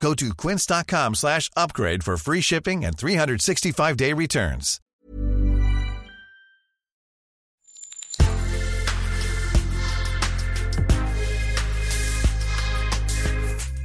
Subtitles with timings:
[0.00, 4.80] Go to quince.com slash upgrade for free shipping and 365-day returns.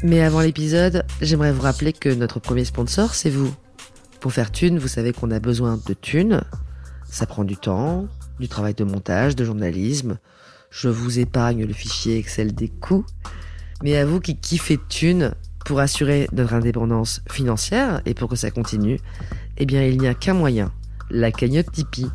[0.03, 3.53] Mais avant l'épisode, j'aimerais vous rappeler que notre premier sponsor, c'est vous.
[4.19, 6.41] Pour faire thune, vous savez qu'on a besoin de thunes.
[7.07, 8.07] Ça prend du temps,
[8.39, 10.17] du travail de montage, de journalisme.
[10.71, 13.05] Je vous épargne le fichier Excel des coûts.
[13.83, 18.51] Mais à vous qui kiffez thunes, pour assurer notre indépendance financière et pour que ça
[18.51, 18.99] continue,
[19.57, 20.71] eh bien il n'y a qu'un moyen,
[21.09, 22.09] la cagnotte Tipeee.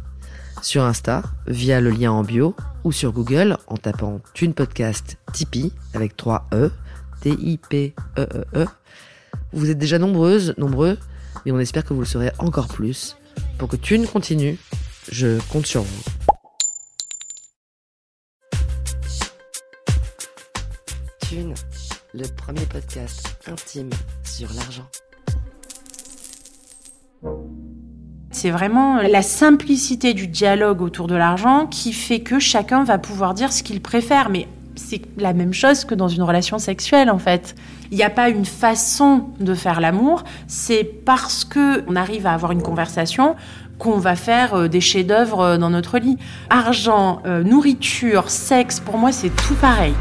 [0.63, 5.71] Sur Insta, via le lien en bio, ou sur Google en tapant Thune Podcast Tipeee
[5.93, 6.71] avec 3 E,
[7.21, 8.67] T-I-P-E-E-E.
[9.53, 10.99] Vous êtes déjà nombreuses, nombreux,
[11.45, 13.17] mais on espère que vous le serez encore plus.
[13.59, 14.59] Pour que Thune continue,
[15.11, 16.03] je compte sur vous.
[21.29, 21.55] Thune,
[22.17, 23.91] le premier podcast intime
[24.25, 24.87] sur l'argent.
[28.31, 33.35] C'est vraiment la simplicité du dialogue autour de l'argent qui fait que chacun va pouvoir
[33.35, 34.31] dire ce qu'il préfère.
[34.31, 37.55] Mais c'est la même chose que dans une relation sexuelle en fait.
[37.91, 42.33] Il n'y a pas une façon de faire l'amour, c'est parce que on arrive à
[42.33, 43.37] avoir une conversation
[43.79, 46.17] qu'on va faire euh, des chefs-d'œuvre euh, dans notre lit.
[46.49, 49.93] Argent, euh, nourriture, sexe, pour moi c'est tout pareil.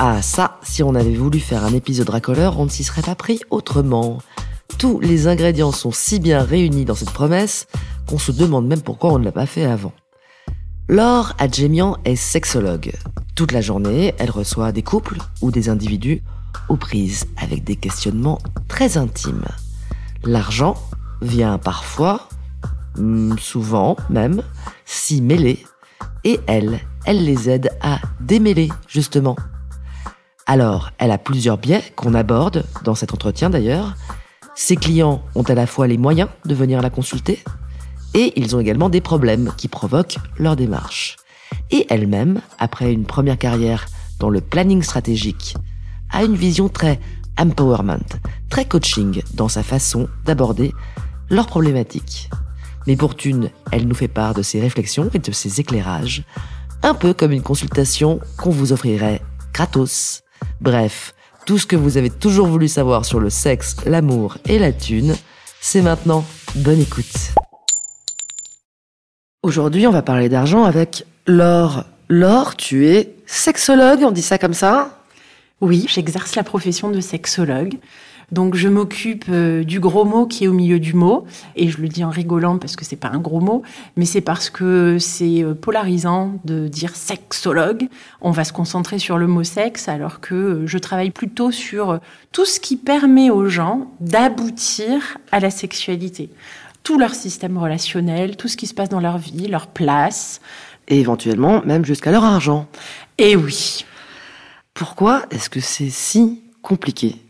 [0.00, 3.14] Ah ça, si on avait voulu faire un épisode racoleur, on ne s'y serait pas
[3.14, 4.18] pris autrement.
[4.76, 7.68] Tous les ingrédients sont si bien réunis dans cette promesse
[8.08, 9.92] qu'on se demande même pourquoi on ne l'a pas fait avant.
[10.88, 12.92] Laure Adjemian est sexologue.
[13.36, 16.22] Toute la journée, elle reçoit des couples ou des individus
[16.68, 19.46] aux prises avec des questionnements très intimes.
[20.24, 20.74] L'argent
[21.22, 22.28] vient parfois,
[22.96, 24.42] hmm, souvent même,
[24.84, 25.64] s'y mêler
[26.24, 29.36] et elle, elle les aide à démêler justement.
[30.46, 33.94] Alors, elle a plusieurs biais qu'on aborde dans cet entretien d'ailleurs.
[34.54, 37.42] Ses clients ont à la fois les moyens de venir la consulter
[38.12, 41.16] et ils ont également des problèmes qui provoquent leur démarche.
[41.70, 43.86] Et elle-même, après une première carrière
[44.18, 45.56] dans le planning stratégique,
[46.10, 47.00] a une vision très
[47.38, 48.04] empowerment,
[48.48, 50.72] très coaching dans sa façon d'aborder
[51.30, 52.30] leurs problématiques.
[52.86, 56.22] Mais pour Thune, elle nous fait part de ses réflexions et de ses éclairages,
[56.82, 59.22] un peu comme une consultation qu'on vous offrirait
[59.52, 60.23] gratos.
[60.60, 61.14] Bref,
[61.46, 65.14] tout ce que vous avez toujours voulu savoir sur le sexe, l'amour et la thune,
[65.60, 66.24] c'est maintenant.
[66.56, 67.32] Bonne écoute.
[69.42, 71.84] Aujourd'hui, on va parler d'argent avec Laure.
[72.08, 74.98] Laure, tu es sexologue, on dit ça comme ça?
[75.60, 77.78] Oui, j'exerce la profession de sexologue.
[78.34, 81.24] Donc je m'occupe euh, du gros mot qui est au milieu du mot
[81.54, 83.62] et je le dis en rigolant parce que c'est pas un gros mot,
[83.96, 87.86] mais c'est parce que c'est euh, polarisant de dire sexologue.
[88.20, 92.00] On va se concentrer sur le mot sexe alors que euh, je travaille plutôt sur
[92.32, 96.28] tout ce qui permet aux gens d'aboutir à la sexualité.
[96.82, 100.40] Tout leur système relationnel, tout ce qui se passe dans leur vie, leur place.
[100.88, 102.66] Et éventuellement même jusqu'à leur argent.
[103.16, 103.84] Et oui.
[104.74, 107.23] Pourquoi est-ce que c'est si compliqué?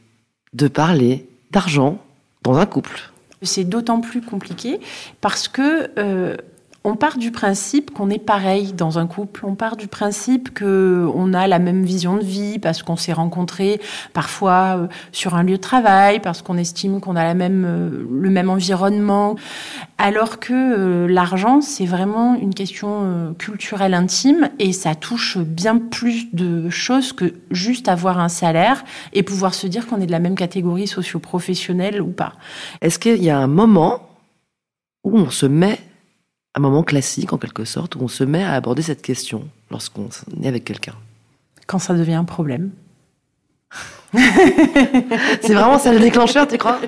[0.54, 1.98] De parler d'argent
[2.42, 3.12] dans un couple.
[3.42, 4.80] C'est d'autant plus compliqué
[5.20, 6.36] parce que euh,
[6.86, 9.46] on part du principe qu'on est pareil dans un couple.
[9.46, 13.14] On part du principe que on a la même vision de vie parce qu'on s'est
[13.14, 13.80] rencontrés
[14.12, 18.06] parfois euh, sur un lieu de travail, parce qu'on estime qu'on a la même, euh,
[18.10, 19.34] le même environnement.
[19.96, 26.34] Alors que euh, l'argent, c'est vraiment une question culturelle intime et ça touche bien plus
[26.34, 30.18] de choses que juste avoir un salaire et pouvoir se dire qu'on est de la
[30.18, 32.34] même catégorie socio-professionnelle ou pas.
[32.82, 34.00] Est-ce qu'il y a un moment
[35.02, 35.78] où on se met
[36.54, 40.08] un moment classique en quelque sorte où on se met à aborder cette question lorsqu'on
[40.42, 40.94] est avec quelqu'un
[41.66, 42.70] Quand ça devient un problème.
[44.14, 46.78] c'est vraiment ça le déclencheur, tu crois?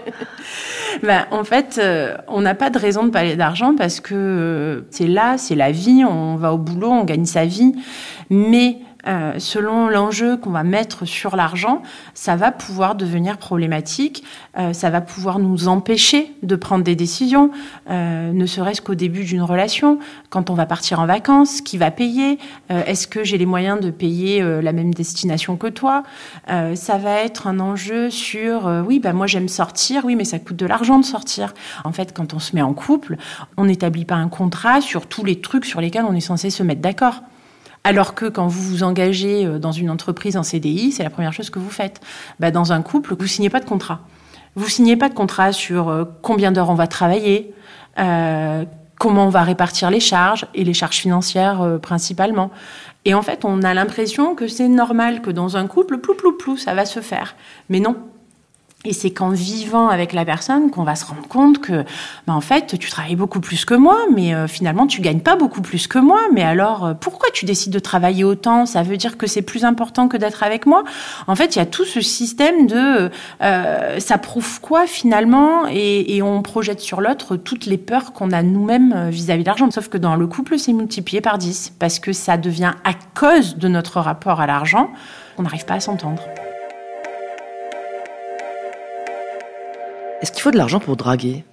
[1.02, 4.80] Ben, En fait, euh, on n'a pas de raison de parler d'argent parce que euh,
[4.90, 7.74] c'est là, c'est la vie, on va au boulot, on gagne sa vie.
[8.30, 11.82] Mais euh, selon l'enjeu qu'on va mettre sur l'argent,
[12.14, 14.24] ça va pouvoir devenir problématique,
[14.58, 17.50] euh, ça va pouvoir nous empêcher de prendre des décisions,
[17.90, 19.98] euh, ne serait-ce qu'au début d'une relation,
[20.30, 22.38] quand on va partir en vacances, qui va payer,
[22.70, 26.02] est-ce que j'ai les moyens de payer la même destination que toi,
[26.46, 30.56] ça va être un enjeu sur, oui, bah moi j'aime sortir, oui, mais ça coûte
[30.56, 31.54] de l'argent de sortir.
[31.84, 33.16] En fait, quand on se met en couple,
[33.56, 36.62] on n'établit pas un contrat sur tous les trucs sur lesquels on est censé se
[36.62, 37.22] mettre d'accord.
[37.86, 41.32] Alors que quand vous vous engagez euh, dans une entreprise en CDI, c'est la première
[41.32, 42.00] chose que vous faites.
[42.40, 44.00] Bah, dans un couple, vous signez pas de contrat.
[44.56, 47.54] Vous signez pas de contrat sur euh, combien d'heures on va travailler,
[48.00, 48.64] euh,
[48.98, 52.50] comment on va répartir les charges et les charges financières principalement.
[53.04, 56.32] Et en fait, on a l'impression que c'est normal que dans un couple, plou plou
[56.32, 57.36] plou, ça va se faire.
[57.68, 57.94] Mais non,
[58.86, 61.84] et c'est qu'en vivant avec la personne qu'on va se rendre compte que,
[62.26, 65.36] bah, en fait, tu travailles beaucoup plus que moi, mais euh, finalement, tu gagnes pas
[65.36, 66.20] beaucoup plus que moi.
[66.32, 68.66] Mais alors, euh, pourquoi tu décides de travailler autant?
[68.66, 70.84] Ça veut dire que c'est plus important que d'être avec moi?
[71.26, 73.10] En fait, il y a tout ce système de,
[73.42, 75.66] euh, ça prouve quoi finalement?
[75.68, 79.70] Et, et, on projette sur l'autre toutes les peurs qu'on a nous-mêmes vis-à-vis de l'argent.
[79.70, 83.56] Sauf que dans le couple, c'est multiplié par 10 parce que ça devient à cause
[83.56, 84.90] de notre rapport à l'argent
[85.36, 86.22] qu'on n'arrive pas à s'entendre.
[90.20, 91.44] Est-ce qu'il faut de l'argent pour draguer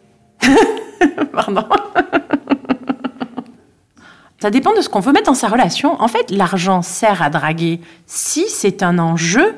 [1.33, 1.65] Pardon.
[4.39, 6.01] Ça dépend de ce qu'on veut mettre dans sa relation.
[6.01, 9.55] En fait, l'argent sert à draguer si c'est un enjeu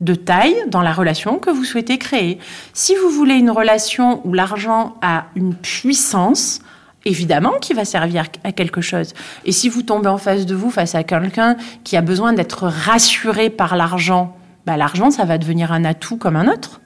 [0.00, 2.38] de taille dans la relation que vous souhaitez créer.
[2.72, 6.60] Si vous voulez une relation où l'argent a une puissance,
[7.04, 9.14] évidemment qui va servir à quelque chose.
[9.44, 12.64] Et si vous tombez en face de vous, face à quelqu'un qui a besoin d'être
[12.68, 14.36] rassuré par l'argent,
[14.66, 16.80] bah, l'argent, ça va devenir un atout comme un autre.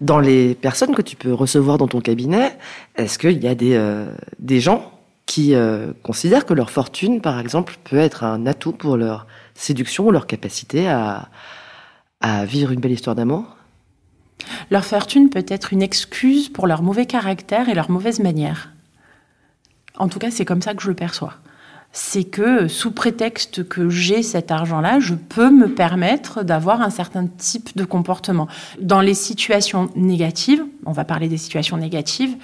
[0.00, 2.56] Dans les personnes que tu peux recevoir dans ton cabinet,
[2.96, 4.06] est-ce qu'il y a des, euh,
[4.48, 4.92] gens
[5.26, 10.06] qui euh, considèrent que leur fortune, par exemple, peut être un atout pour leur séduction
[10.06, 11.28] ou leur capacité à,
[12.20, 13.56] à vivre une belle histoire d'amour?
[14.70, 18.70] Leur fortune peut être une excuse pour leur mauvais caractère et leur mauvaise manière.
[19.98, 21.34] En tout cas, c'est comme ça que je le perçois
[21.92, 27.26] c'est que sous prétexte que j'ai cet argent-là, je peux me permettre d'avoir un certain
[27.26, 28.46] type de comportement.
[28.80, 32.36] Dans les situations négatives, on va parler des situations négatives,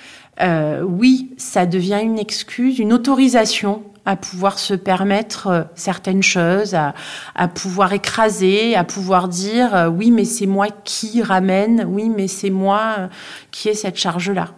[0.43, 6.75] euh, oui, ça devient une excuse, une autorisation à pouvoir se permettre euh, certaines choses,
[6.75, 6.95] à,
[7.49, 12.51] pouvoir écraser, à pouvoir dire euh, oui, mais c'est moi qui ramène, oui, mais c'est
[12.51, 13.09] moi
[13.51, 14.49] qui ai cette charge-là.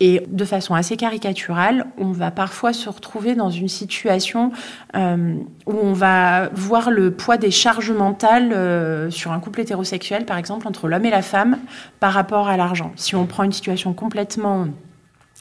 [0.00, 4.52] Et de façon assez caricaturale, on va parfois se retrouver dans une situation
[4.94, 5.34] euh,
[5.66, 10.36] où on va voir le poids des charges mentales euh, sur un couple hétérosexuel, par
[10.36, 11.58] exemple, entre l'homme et la femme,
[11.98, 12.92] par rapport à l'argent.
[12.94, 14.68] Si on prend une situation complètement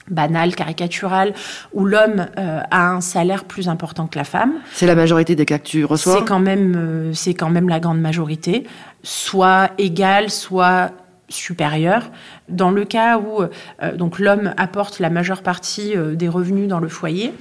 [0.09, 1.33] banale, caricaturale,
[1.73, 4.53] où l'homme euh, a un salaire plus important que la femme.
[4.73, 6.19] C'est la majorité des cas que tu reçois?
[6.19, 8.65] C'est quand même, c'est quand même la grande majorité,
[9.03, 10.93] soit égal, soit
[11.29, 12.09] supérieur.
[12.49, 16.79] Dans le cas où euh, donc l'homme apporte la majeure partie euh, des revenus dans
[16.79, 17.33] le foyer,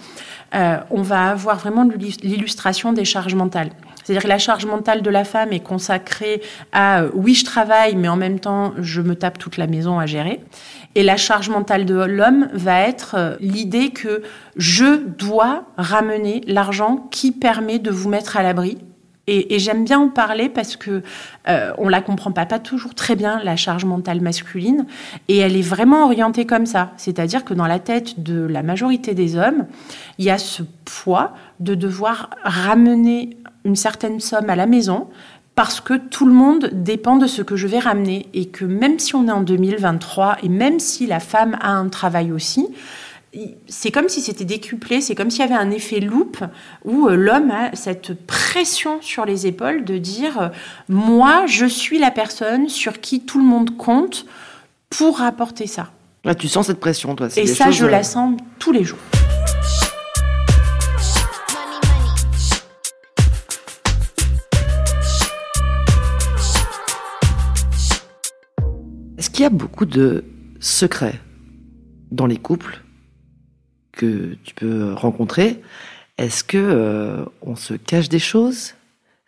[0.54, 1.84] euh, on va avoir vraiment
[2.22, 3.70] l'illustration des charges mentales.
[4.02, 6.40] C'est-à-dire que la charge mentale de la femme est consacrée
[6.72, 10.06] à oui, je travaille, mais en même temps, je me tape toute la maison à
[10.06, 10.40] gérer.
[10.94, 14.22] Et la charge mentale de l'homme va être l'idée que
[14.56, 18.78] je dois ramener l'argent qui permet de vous mettre à l'abri,
[19.28, 21.02] et, j'aime bien en parler parce que
[21.48, 24.86] euh, on la comprend pas, pas toujours très bien la charge mentale masculine,
[25.28, 26.92] et elle est vraiment orientée comme ça.
[26.96, 29.66] C'est-à-dire que dans la tête de la majorité des hommes,
[30.18, 35.08] il y a ce poids de devoir ramener une certaine somme à la maison
[35.56, 38.98] parce que tout le monde dépend de ce que je vais ramener et que même
[38.98, 42.68] si on est en 2023 et même si la femme a un travail aussi,
[43.68, 46.42] c'est comme si c'était décuplé, c'est comme s'il y avait un effet loupe
[46.84, 50.48] où euh, l'homme a cette pression sur les épaules de dire euh,
[50.88, 54.26] moi je suis la personne sur qui tout le monde compte
[54.90, 55.90] pour apporter ça.
[56.24, 58.98] Ah, tu sens cette pression toi Et ça je euh, la sens tous les jours.
[69.18, 70.24] Est-ce qu'il y a beaucoup de
[70.60, 71.20] secrets
[72.10, 72.80] dans les couples?
[73.96, 75.60] Que tu peux rencontrer,
[76.18, 78.74] est-ce que euh, on se cache des choses?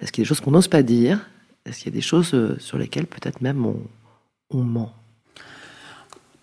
[0.00, 1.28] Est-ce qu'il y a des choses qu'on n'ose pas dire?
[1.66, 3.66] Est-ce qu'il y a des choses euh, sur lesquelles peut-être même
[4.50, 4.92] on, ment?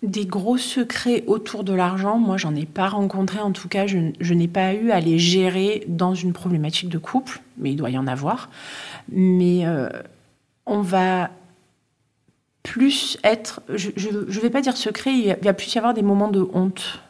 [0.02, 4.34] Des gros secrets autour de l'argent, moi j'en ai pas rencontré, en tout cas je,
[4.34, 7.98] n'ai pas eu à les gérer dans une problématique de couple, mais il doit y
[7.98, 8.50] en avoir.
[9.08, 9.88] Mais euh,
[10.66, 11.30] on va
[12.62, 16.30] plus être, je ne vais pas dire secret, il va plus y avoir des moments
[16.30, 17.00] de honte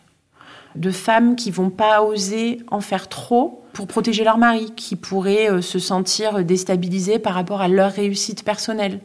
[0.77, 5.51] de femmes qui vont pas oser en faire trop pour protéger leur mari, qui pourraient
[5.51, 9.01] euh, se sentir déstabilisées par rapport à leur réussite personnelle.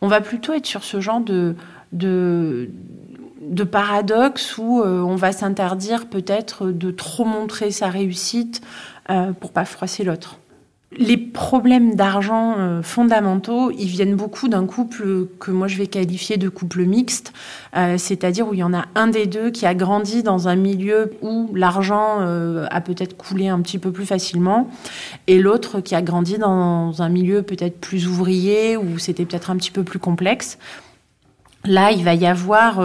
[0.00, 1.56] On va plutôt être sur ce genre de,
[1.92, 2.70] de,
[3.40, 8.60] de paradoxe où euh, on va s'interdire peut-être de trop montrer sa réussite
[9.10, 10.38] euh, pour pas froisser l'autre.
[10.98, 16.36] Les problèmes d'argent euh, fondamentaux, ils viennent beaucoup d'un couple que moi je vais qualifier
[16.36, 17.32] de couple mixte,
[17.76, 20.56] euh, c'est-à-dire où il y en a un des deux qui a grandi dans un
[20.56, 24.68] milieu où l'argent euh, a peut-être coulé un petit peu plus facilement,
[25.28, 29.56] et l'autre qui a grandi dans un milieu peut-être plus ouvrier, où c'était peut-être un
[29.56, 30.58] petit peu plus complexe.
[31.64, 32.84] Là, il va y avoir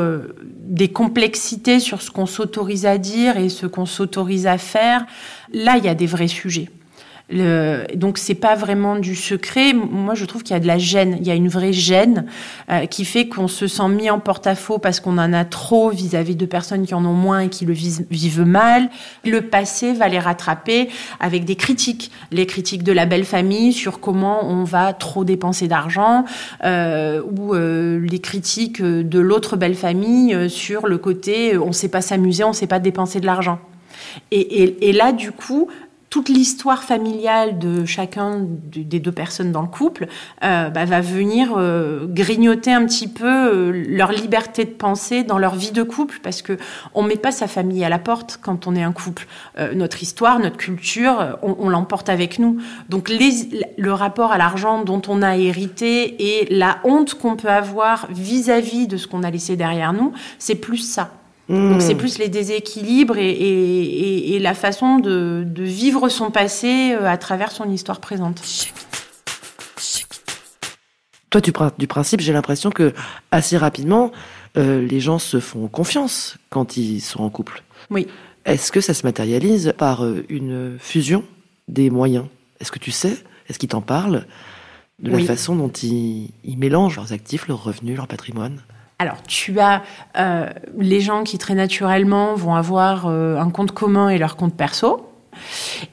[0.59, 5.07] des complexités sur ce qu'on s'autorise à dire et ce qu'on s'autorise à faire.
[5.51, 6.69] Là, il y a des vrais sujets.
[7.29, 9.73] Le, donc c'est pas vraiment du secret.
[9.73, 11.17] Moi, je trouve qu'il y a de la gêne.
[11.19, 12.25] Il y a une vraie gêne
[12.71, 16.35] euh, qui fait qu'on se sent mis en porte-à-faux parce qu'on en a trop vis-à-vis
[16.35, 18.89] de personnes qui en ont moins et qui le vivent mal.
[19.25, 23.99] Le passé va les rattraper avec des critiques, les critiques de la belle famille sur
[23.99, 26.23] comment on va trop dépenser d'argent,
[26.63, 31.89] euh, ou euh, les critiques de l'autre belle famille euh, sur le côté on sait
[31.89, 33.59] pas s'amuser, on sait pas dépenser de l'argent.
[34.31, 35.69] Et, et, et, là, du coup,
[36.09, 40.07] toute l'histoire familiale de chacun des deux personnes dans le couple
[40.43, 45.37] euh, bah, va venir euh, grignoter un petit peu euh, leur liberté de penser dans
[45.37, 46.57] leur vie de couple parce que
[46.93, 49.27] on met pas sa famille à la porte quand on est un couple.
[49.73, 52.57] Notre histoire, notre culture, on, l'emporte avec nous.
[52.89, 57.49] Donc les, le rapport à l'argent dont on a hérité et la honte qu'on peut
[57.49, 61.11] avoir vis-à-vis -vis de ce qu'on a laissé derrière nous, c'est plus ça.
[61.49, 61.69] Mmh.
[61.71, 66.93] Donc c'est plus les déséquilibres et, et, et la façon de, de, vivre son passé
[66.93, 68.41] euh, à travers son histoire présente.
[71.29, 72.93] Toi, tu pars du principe, j'ai l'impression que
[73.31, 74.11] assez rapidement,
[74.57, 77.63] euh, les gens se font confiance quand ils sont en couple.
[77.89, 78.07] Oui.
[78.45, 81.23] Est-ce que ça se matérialise par euh, une fusion
[81.67, 82.25] des moyens?
[82.59, 83.17] Est-ce que tu sais?
[83.49, 84.25] Est-ce qu'ils t'en parlent?
[84.99, 85.25] De la oui.
[85.25, 88.63] façon dont ils, ils mélangent leurs actifs, leurs revenus, leur patrimoine?
[88.99, 89.83] Alors, tu as
[90.17, 94.55] euh, les gens qui très naturellement vont avoir euh, un compte commun et leur compte
[94.55, 95.07] perso.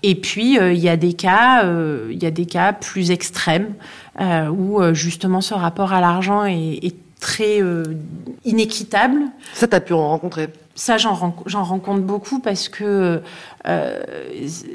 [0.02, 3.74] Et puis, euh, il y a des cas, euh, y a des cas plus extrêmes
[4.20, 7.62] euh, où justement ce rapport à l'argent est, est, très
[8.44, 9.22] inéquitable.
[9.54, 13.22] Ça, tu as pu en rencontrer ça, j'en rencontre beaucoup parce que
[13.66, 14.02] euh,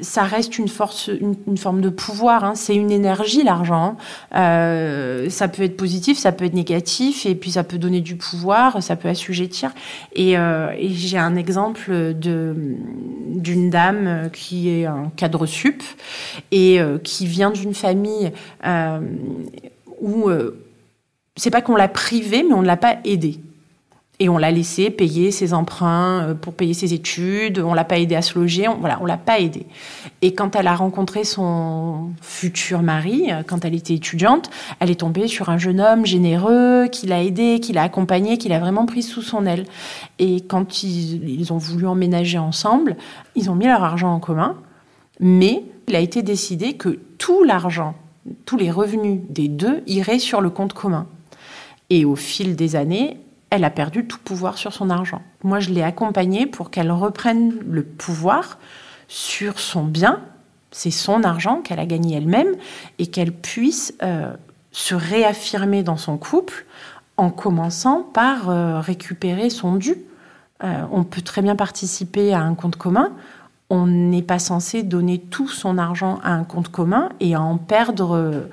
[0.00, 2.42] ça reste une force, une, une forme de pouvoir.
[2.44, 2.54] Hein.
[2.54, 3.96] C'est une énergie, l'argent.
[4.34, 8.16] Euh, ça peut être positif, ça peut être négatif, et puis ça peut donner du
[8.16, 9.72] pouvoir, ça peut assujettir.
[10.14, 12.54] Et, euh, et j'ai un exemple de
[13.28, 15.82] d'une dame qui est un cadre sup
[16.50, 18.32] et euh, qui vient d'une famille
[18.66, 19.00] euh,
[20.00, 20.58] où euh,
[21.36, 23.40] c'est pas qu'on l'a privé, mais on ne l'a pas aidé.
[24.22, 27.58] Et on l'a laissé payer ses emprunts euh, pour payer ses études.
[27.58, 28.68] On l'a pas aidé à se loger.
[28.68, 29.64] On, voilà, on l'a pas aidé.
[30.20, 35.00] Et quand elle a rencontré son futur mari, euh, quand elle était étudiante, elle est
[35.00, 38.84] tombée sur un jeune homme généreux qui l'a aidé, qui l'a accompagné, qui l'a vraiment
[38.84, 39.64] pris sous son aile.
[40.18, 42.96] Et quand ils, ils ont voulu emménager ensemble,
[43.36, 44.56] ils ont mis leur argent en commun.
[45.18, 47.94] Mais il a été décidé que tout l'argent,
[48.44, 51.06] tous les revenus des deux iraient sur le compte commun.
[51.90, 53.20] Et au fil des années,
[53.50, 55.22] elle a perdu tout pouvoir sur son argent.
[55.42, 58.58] Moi, je l'ai accompagnée pour qu'elle reprenne le pouvoir
[59.08, 60.20] sur son bien,
[60.70, 62.54] c'est son argent qu'elle a gagné elle-même,
[63.00, 64.32] et qu'elle puisse euh,
[64.70, 66.64] se réaffirmer dans son couple
[67.16, 69.96] en commençant par euh, récupérer son dû.
[70.62, 73.12] Euh, on peut très bien participer à un compte commun.
[73.68, 77.56] On n'est pas censé donner tout son argent à un compte commun et à en
[77.56, 78.48] perdre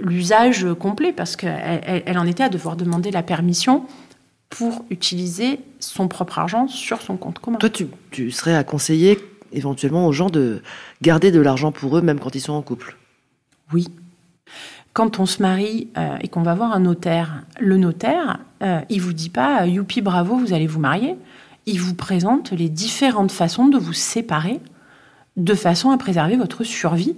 [0.00, 3.84] l'usage complet parce qu'elle elle, en était à devoir demander la permission
[4.50, 7.58] pour utiliser son propre argent sur son compte commun.
[7.58, 9.18] Toi, tu, tu serais à conseiller
[9.52, 10.62] éventuellement aux gens de
[11.00, 12.96] garder de l'argent pour eux, même quand ils sont en couple?
[13.72, 13.88] Oui.
[14.92, 19.00] Quand on se marie euh, et qu'on va voir un notaire, le notaire, euh, il
[19.00, 21.16] vous dit pas youpi bravo, vous allez vous marier.
[21.64, 24.60] Il vous présente les différentes façons de vous séparer
[25.36, 27.16] de façon à préserver votre survie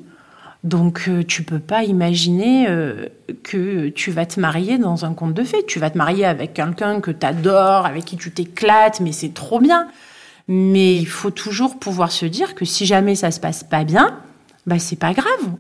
[0.65, 3.07] donc euh, tu peux pas imaginer euh,
[3.43, 5.65] que tu vas te marier dans un conte de fées.
[5.67, 9.35] Tu vas te marier avec quelqu'un que tu adores, avec qui tu t'éclates, mais c'est
[9.35, 9.89] trop bien.
[10.49, 14.19] Mais il faut toujours pouvoir se dire que si jamais ça se passe pas bien,
[14.67, 15.57] bah c'est pas grave.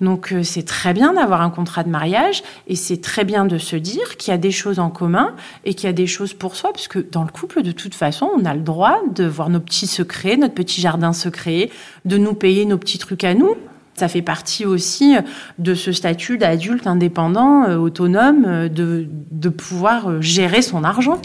[0.00, 3.58] Donc euh, c'est très bien d'avoir un contrat de mariage et c'est très bien de
[3.58, 5.34] se dire qu'il y a des choses en commun
[5.64, 7.96] et qu'il y a des choses pour soi parce que dans le couple de toute
[7.96, 11.70] façon, on a le droit de voir nos petits secrets, notre petit jardin secret,
[12.04, 13.56] de nous payer nos petits trucs à nous.
[13.98, 15.22] Ça fait partie aussi euh,
[15.58, 21.18] de ce statut d'adulte indépendant, euh, autonome, euh, de, de pouvoir gérer son argent.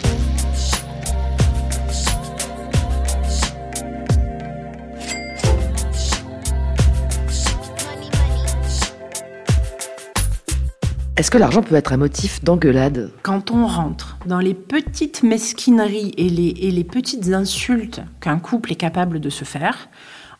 [11.18, 13.10] Est-ce que l'argent peut être un motif d'engueulade?
[13.22, 18.72] Quand on rentre dans les petites mesquineries et les, et les petites insultes qu'un couple
[18.72, 19.90] est capable de se faire,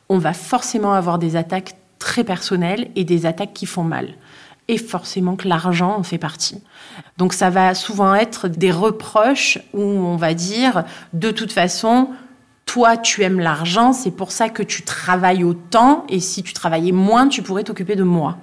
[0.09, 4.15] on va forcément avoir des attaques très personnelles et des attaques qui font mal.
[4.69, 6.63] Et forcément que l'argent en fait partie.
[7.17, 12.09] Donc ça va souvent être des reproches où on va dire, de toute façon,
[12.67, 16.93] toi, tu aimes l'argent, c'est pour ça que tu travailles autant, et si tu travaillais
[16.93, 18.39] moins, tu pourrais t'occuper de moi.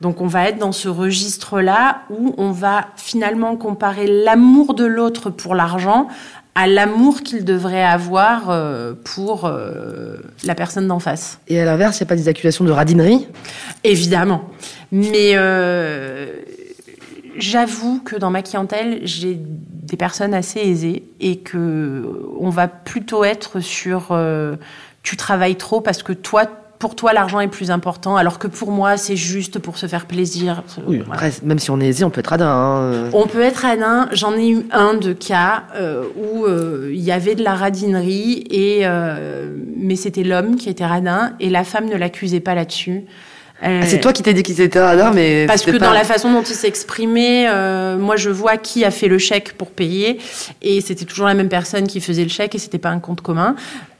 [0.00, 5.30] Donc on va être dans ce registre-là où on va finalement comparer l'amour de l'autre
[5.30, 6.06] pour l'argent
[6.56, 11.38] à l'amour qu'il devrait avoir euh, pour euh, la personne d'en face.
[11.48, 13.28] Et à l'inverse, il n'y a pas des accusations de radinerie?
[13.84, 14.48] Évidemment.
[14.90, 16.40] Mais euh,
[17.36, 22.10] j'avoue que dans ma clientèle, j'ai des personnes assez aisées et que
[22.40, 24.18] on va plutôt être sur
[25.02, 26.46] tu travailles trop parce que toi
[26.78, 30.06] pour toi, l'argent est plus important, alors que pour moi, c'est juste pour se faire
[30.06, 30.62] plaisir.
[30.86, 32.48] Oui, après, même si on est aisé, on peut être radin.
[32.48, 33.10] Hein.
[33.14, 34.08] On peut être radin.
[34.12, 38.44] J'en ai eu un de cas euh, où euh, il y avait de la radinerie,
[38.50, 43.04] et, euh, mais c'était l'homme qui était radin, et la femme ne l'accusait pas là-dessus.
[43.62, 46.30] Ah, c'est toi qui t'es dit qu'ils étaient radins, mais parce que dans la façon
[46.30, 47.46] dont il s'exprimait,
[47.96, 50.18] moi je vois qui a fait le chèque pour payer,
[50.60, 53.22] et c'était toujours la même personne qui faisait le chèque, et c'était pas un compte
[53.22, 53.56] commun.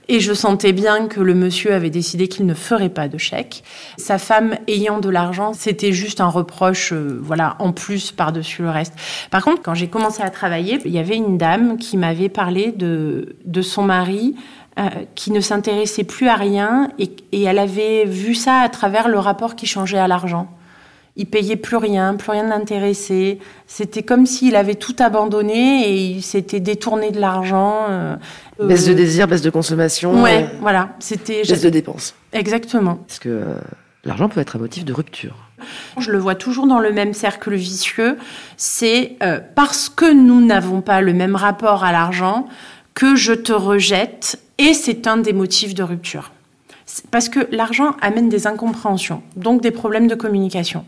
[0.09, 3.65] Et je sentais bien que le monsieur avait décidé qu'il ne ferait pas de chèque.
[3.97, 8.71] Sa femme ayant de l'argent, c'était juste un reproche, euh, voilà, en plus par-dessus le
[8.71, 8.95] reste.
[9.31, 12.71] Par contre, quand j'ai commencé à travailler, il y avait une dame qui m'avait parlé
[12.71, 14.37] de, de son mari
[14.79, 19.09] euh, qui ne s'intéressait plus à rien et, et elle avait vu ça à travers
[19.09, 20.49] le rapport qui changeait à l'argent
[21.17, 23.39] il payait plus rien, plus rien d'intéressé.
[23.67, 27.87] C'était comme s'il avait tout abandonné et il s'était détourné de l'argent.
[27.89, 28.17] Euh,
[28.63, 30.23] baisse de désir, baisse de consommation.
[30.23, 30.91] Ouais, euh, voilà.
[30.99, 32.15] C'était baisse de dépenses.
[32.33, 32.97] Exactement.
[32.97, 33.55] Parce que euh,
[34.05, 35.35] l'argent peut être un motif de rupture?
[35.99, 38.19] Je le vois toujours dans le même cercle vicieux.
[38.59, 39.17] C'est
[39.55, 42.47] parce que nous n'avons pas le même rapport à l'argent
[42.93, 46.33] que je te rejette et c'est un des motifs de rupture.
[47.11, 50.85] Parce que l'argent amène des incompréhensions, donc des problèmes de communication.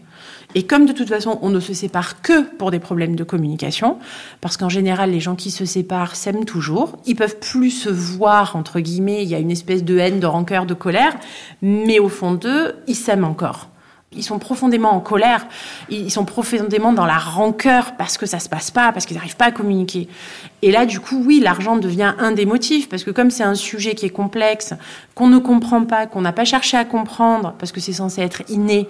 [0.54, 3.98] Et comme de toute façon, on ne se sépare que pour des problèmes de communication,
[4.40, 8.56] parce qu'en général, les gens qui se séparent s'aiment toujours, ils peuvent plus se voir,
[8.56, 11.14] entre guillemets, il y a une espèce de haine, de rancœur, de colère,
[11.61, 13.68] mais au fond d'eux, ils s'aiment encore.
[14.16, 15.46] Ils sont profondément en colère,
[15.90, 19.37] ils sont profondément dans la rancœur parce que ça se passe pas, parce qu'ils n'arrivent
[19.37, 20.08] pas à communiquer.
[20.62, 23.54] Et là, du coup, oui, l'argent devient un des motifs, parce que comme c'est un
[23.54, 24.72] sujet qui est complexe,
[25.14, 28.42] qu'on ne comprend pas, qu'on n'a pas cherché à comprendre, parce que c'est censé être
[28.48, 28.88] inné,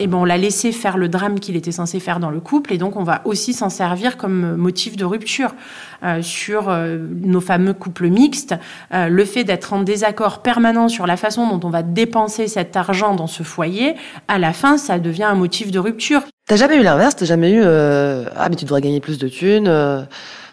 [0.00, 2.72] et ben on l'a laissé faire le drame qu'il était censé faire dans le couple,
[2.72, 5.54] et donc on va aussi s'en servir comme motif de rupture
[6.02, 8.54] euh, sur euh, nos fameux couples mixtes.
[8.94, 12.76] Euh, le fait d'être en désaccord permanent sur la façon dont on va dépenser cet
[12.76, 13.94] argent dans ce foyer,
[14.26, 16.22] à la fin, ça devient un motif de rupture.
[16.48, 17.14] T'as jamais eu l'inverse?
[17.14, 19.70] T'as jamais eu ah mais tu devrais gagner plus de thunes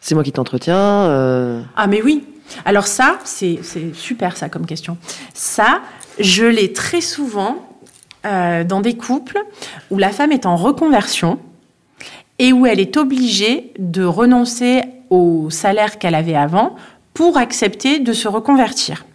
[0.01, 2.25] C'est moi qui t'entretiens Ah mais oui.
[2.65, 3.59] Alors ça, c'est
[3.93, 4.97] super ça comme question.
[5.33, 5.79] Ça,
[6.19, 7.66] je l'ai très souvent
[8.27, 9.39] euh, dans des couples
[9.89, 11.39] où la femme est en reconversion
[12.39, 16.75] et où elle est obligée de renoncer au salaire qu'elle avait avant
[17.13, 19.05] pour accepter de se reconvertir.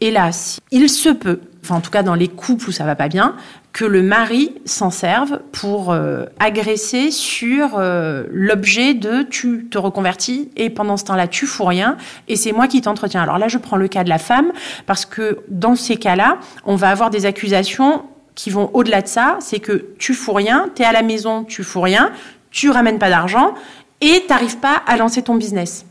[0.00, 0.30] Là,
[0.70, 3.34] il se peut, enfin en tout cas dans les couples où ça va pas bien,
[3.72, 10.50] que le mari s'en serve pour euh, agresser sur euh, l'objet de tu te reconvertis
[10.56, 11.96] et pendant ce temps-là tu fous rien
[12.28, 13.22] et c'est moi qui t'entretiens.
[13.22, 14.52] Alors là je prends le cas de la femme
[14.86, 18.04] parce que dans ces cas-là on va avoir des accusations
[18.38, 21.42] qui vont au-delà de ça, c'est que tu fous rien, tu es à la maison,
[21.42, 22.12] tu fous rien,
[22.52, 23.54] tu ramènes pas d'argent
[24.00, 25.84] et t'arrives pas à lancer ton business.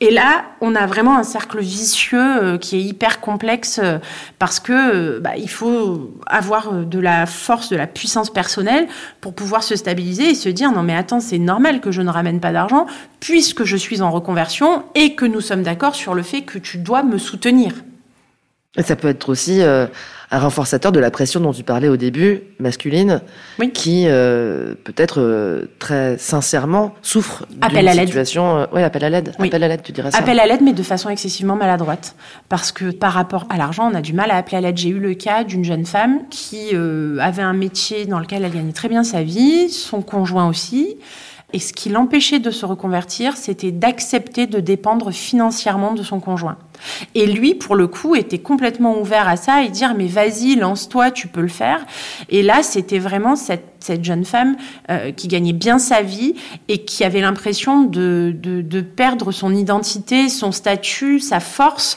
[0.00, 3.98] Et là, on a vraiment un cercle vicieux euh, qui est hyper complexe euh,
[4.38, 4.72] parce que
[5.16, 8.86] euh, bah, il faut avoir de la force, de la puissance personnelle
[9.20, 12.10] pour pouvoir se stabiliser et se dire non mais attends c'est normal que je ne
[12.10, 12.86] ramène pas d'argent
[13.20, 16.76] puisque je suis en reconversion et que nous sommes d'accord sur le fait que tu
[16.76, 17.72] dois me soutenir.
[18.76, 19.62] Et ça peut être aussi
[20.30, 23.20] un renforçateur de la pression dont tu parlais au début, masculine,
[23.72, 28.58] qui euh, peut-être euh, très sincèrement souffre d'une situation.
[28.58, 29.32] Euh, oui, appel à l'aide.
[29.38, 30.18] Appel à l'aide, tu dirais ça.
[30.18, 32.16] Appel à l'aide, mais de façon excessivement maladroite,
[32.48, 34.76] parce que par rapport à l'argent, on a du mal à appeler à l'aide.
[34.76, 36.74] J'ai eu le cas d'une jeune femme qui
[37.20, 40.96] avait un métier dans lequel elle gagnait très bien sa vie, son conjoint aussi.
[41.52, 46.58] Et ce qui l'empêchait de se reconvertir, c'était d'accepter de dépendre financièrement de son conjoint.
[47.14, 51.12] Et lui, pour le coup, était complètement ouvert à ça et dire mais vas-y, lance-toi,
[51.12, 51.86] tu peux le faire.
[52.30, 54.56] Et là, c'était vraiment cette, cette, jeune femme
[54.90, 56.34] euh, qui gagnait bien sa vie
[56.66, 61.96] et qui avait l'impression de, de, de perdre son identité, son statut, sa force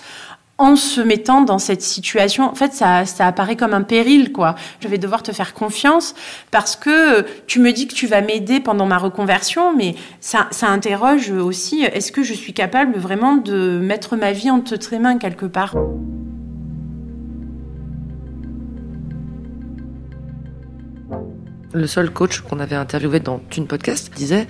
[0.59, 2.43] en se mettant dans cette situation.
[2.43, 4.55] En fait, ça, ça apparaît comme un péril, quoi.
[4.81, 6.13] Je vais devoir te faire confiance
[6.51, 10.67] parce que tu me dis que tu vas m'aider pendant ma reconversion, mais ça, ça
[10.67, 15.17] interroge aussi, est-ce que je suis capable vraiment de mettre ma vie entre tes mains
[15.17, 15.75] quelque part?
[21.71, 24.47] Le seul coach qu'on avait interviewé dans une podcast disait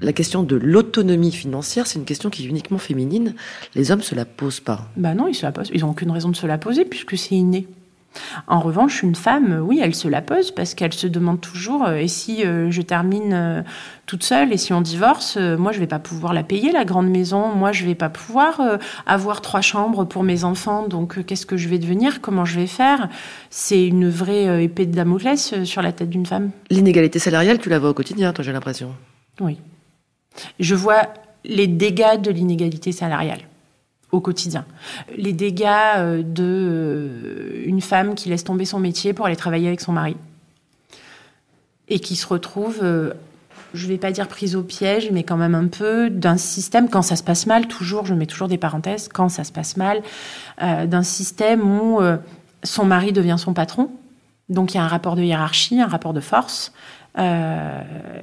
[0.00, 3.34] la question de l'autonomie financière, c'est une question qui est uniquement féminine.
[3.74, 4.88] Les hommes se la posent pas.
[4.96, 5.70] Bah non, ils se la posent.
[5.74, 7.66] Ils n'ont aucune raison de se la poser puisque c'est inné.
[8.46, 11.96] En revanche, une femme, oui, elle se la pose parce qu'elle se demande toujours euh,
[11.96, 13.62] et si euh, je termine euh,
[14.06, 17.08] toute seule et si on divorce, moi je vais pas pouvoir la payer la grande
[17.08, 18.60] maison, moi je vais pas pouvoir
[19.06, 22.66] avoir trois chambres pour mes enfants, donc qu'est-ce que je vais devenir, comment je vais
[22.66, 23.10] faire?
[23.50, 26.50] C'est une vraie épée de Damoclès sur la tête d'une femme.
[26.70, 28.94] L'inégalité salariale, tu la vois au quotidien, toi j'ai l'impression.
[29.40, 29.58] Oui.
[30.60, 31.08] Je vois
[31.44, 33.40] les dégâts de l'inégalité salariale
[34.12, 34.64] au quotidien.
[35.16, 39.68] Les dégâts euh, de euh, une femme qui laisse tomber son métier pour aller travailler
[39.68, 40.16] avec son mari
[41.88, 43.12] et qui se retrouve, euh,
[43.74, 46.88] je ne vais pas dire prise au piège, mais quand même un peu d'un système
[46.88, 47.66] quand ça se passe mal.
[47.66, 50.02] Toujours, je mets toujours des parenthèses quand ça se passe mal,
[50.58, 52.00] d'un système où
[52.62, 53.90] son mari devient son patron.
[54.48, 56.72] Donc il y a un rapport de hiérarchie, un rapport de force.
[57.18, 57.82] Euh,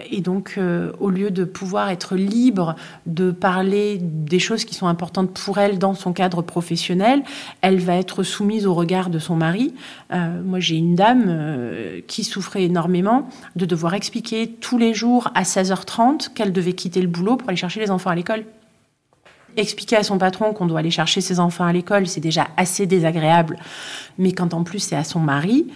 [0.10, 4.88] et donc, euh, au lieu de pouvoir être libre de parler des choses qui sont
[4.88, 7.24] importantes pour elle dans son cadre professionnel,
[7.62, 9.74] elle va être soumise au regard de son mari.
[10.14, 11.16] Euh, moi, j'ai une dame
[12.08, 17.08] qui souffrait énormément de devoir expliquer tous les jours à 16h30 qu'elle devait quitter le
[17.08, 18.46] boulot pour aller chercher les enfants à l'école
[19.58, 22.86] expliquer à son patron qu'on doit aller chercher ses enfants à l'école, c'est déjà assez
[22.86, 23.58] désagréable.
[24.18, 25.68] Mais quand en plus c'est à son mari,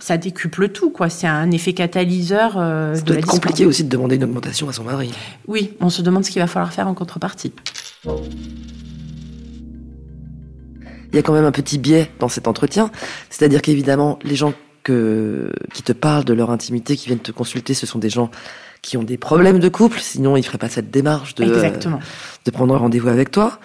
[0.00, 1.08] ça décuple tout, quoi.
[1.08, 2.54] C'est un effet catalyseur.
[2.56, 5.12] Euh, ça doit être compliqué aussi de demander une augmentation à son mari.
[5.46, 7.52] Oui, on se demande ce qu'il va falloir faire en contrepartie.
[11.12, 12.90] Il y a quand même un petit biais dans cet entretien,
[13.30, 17.74] c'est-à-dire qu'évidemment, les gens que, qui te parlent de leur intimité, qui viennent te consulter,
[17.74, 18.30] ce sont des gens
[18.82, 22.74] qui ont des problèmes de couple, sinon ils feraient pas cette démarche de, de prendre
[22.74, 23.58] un rendez-vous avec toi.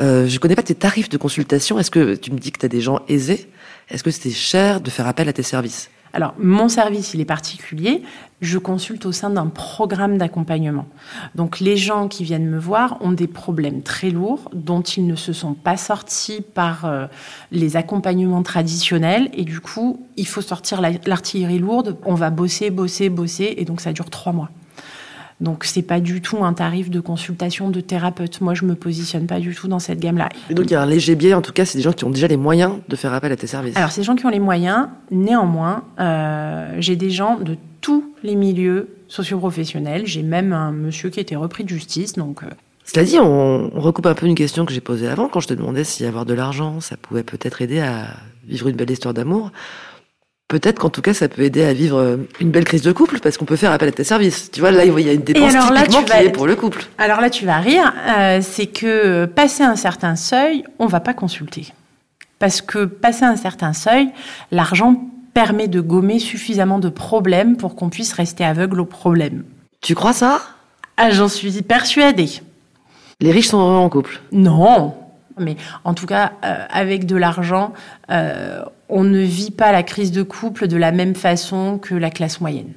[0.00, 1.78] Euh, je connais pas tes tarifs de consultation.
[1.78, 3.48] Est-ce que tu me dis que tu as des gens aisés
[3.92, 5.90] est-ce que c'était cher de faire appel à tes services?
[6.14, 8.02] Alors, mon service, il est particulier.
[8.40, 10.86] Je consulte au sein d'un programme d'accompagnement.
[11.34, 15.16] Donc, les gens qui viennent me voir ont des problèmes très lourds dont ils ne
[15.16, 17.06] se sont pas sortis par euh,
[17.50, 19.30] les accompagnements traditionnels.
[19.32, 21.96] Et du coup, il faut sortir l'artillerie lourde.
[22.04, 23.54] On va bosser, bosser, bosser.
[23.56, 24.50] Et donc, ça dure trois mois.
[25.42, 28.40] Donc c'est pas du tout un tarif de consultation de thérapeute.
[28.40, 30.28] Moi, je me positionne pas du tout dans cette gamme-là.
[30.48, 31.34] Et donc il y a un léger biais.
[31.34, 33.36] En tout cas, c'est des gens qui ont déjà les moyens de faire appel à
[33.36, 33.76] tes services.
[33.76, 34.86] Alors c'est des gens qui ont les moyens.
[35.10, 40.06] Néanmoins, euh, j'ai des gens de tous les milieux socioprofessionnels.
[40.06, 42.12] J'ai même un monsieur qui a été repris de justice.
[42.12, 42.46] Donc euh.
[42.84, 45.48] Cela dit, on, on, recoupe un peu une question que j'ai posée avant quand je
[45.48, 48.08] te demandais si avoir de l'argent, ça pouvait peut-être aider à
[48.46, 49.50] vivre une belle histoire d'amour
[50.52, 53.20] peut-être qu'en tout cas, ça peut aider à vivre euh, une belle crise de couple
[53.20, 54.50] parce qu'on peut faire appel à tes services.
[54.50, 56.84] Tu vois, là, il y a une dépense typiquement qui est pour le couple.
[56.98, 57.90] Alors là, tu vas rire.
[58.18, 61.72] Euh, c'est que euh, passer un certain seuil, on va pas consulter.
[62.38, 64.10] Parce que passer un certain seuil,
[64.50, 69.44] l'argent permet de gommer suffisamment de problèmes pour qu'on puisse rester aveugle aux problèmes.
[69.80, 70.42] Tu crois ça?
[70.98, 72.28] Ah, j'en suis persuadée.
[73.20, 74.94] Les riches sont heureux en couple Non,
[75.38, 77.72] mais en tout cas, avec de l'argent,
[78.92, 82.40] on ne vit pas la crise de couple de la même façon que la classe
[82.40, 82.74] moyenne.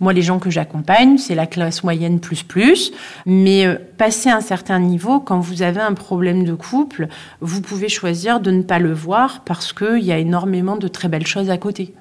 [0.00, 2.92] Moi, les gens que j'accompagne, c'est la classe moyenne plus plus.
[3.26, 7.08] Mais euh, passer un certain niveau, quand vous avez un problème de couple,
[7.40, 11.08] vous pouvez choisir de ne pas le voir parce qu'il y a énormément de très
[11.08, 11.94] belles choses à côté.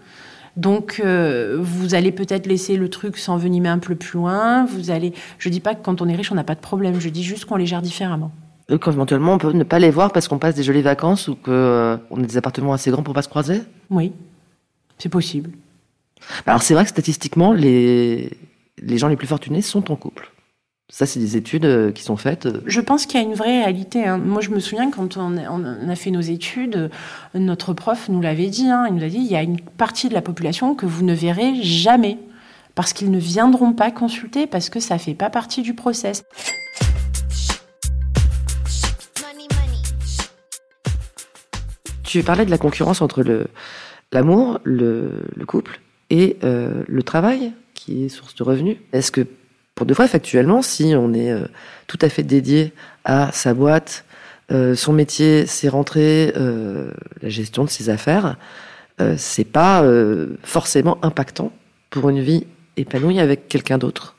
[0.57, 4.65] Donc, euh, vous allez peut-être laisser le truc s'envenimer un peu plus loin.
[4.65, 5.13] Vous allez.
[5.38, 6.99] Je dis pas que quand on est riche, on n'a pas de problème.
[6.99, 8.31] Je dis juste qu'on les gère différemment
[8.75, 11.36] quand éventuellement on peut ne pas les voir parce qu'on passe des jolies vacances ou
[11.36, 13.62] qu'on euh, a des appartements assez grands pour pas se croiser?
[13.89, 14.12] Oui,
[14.97, 15.51] c'est possible.
[16.45, 18.32] Alors c'est vrai que statistiquement, les,
[18.82, 20.32] les gens les plus fortunés sont en couple.
[20.89, 22.45] Ça, c'est des études euh, qui sont faites.
[22.45, 22.62] Euh.
[22.65, 24.06] Je pense qu'il y a une vraie réalité.
[24.06, 24.19] Hein.
[24.19, 26.89] Moi, je me souviens quand on a, fait nos études,
[27.34, 28.69] notre prof nous l'avait dit.
[28.69, 28.86] Hein.
[28.88, 31.13] il nous a dit il y a une partie de la population que vous ne
[31.13, 32.17] verrez jamais
[32.73, 36.23] parce qu'ils ne viendront pas consulter parce que ça fait pas partie du process.
[42.08, 43.22] Tu parlais de la concurrence entre
[44.13, 48.78] l'amour, le, le couple et euh, le travail, qui est source de revenus.
[48.93, 49.28] Est-ce que,
[49.76, 51.46] pour de vrai, factuellement, si on est euh,
[51.88, 52.72] tout à fait dédié
[53.04, 54.06] à sa boîte,
[54.54, 58.38] euh, son métier, ses rentrées, la gestion de ses affaires,
[59.17, 59.86] c'est pas
[60.43, 61.52] forcément impactant
[61.89, 64.16] pour une vie épanouie avec quelqu'un d'autre?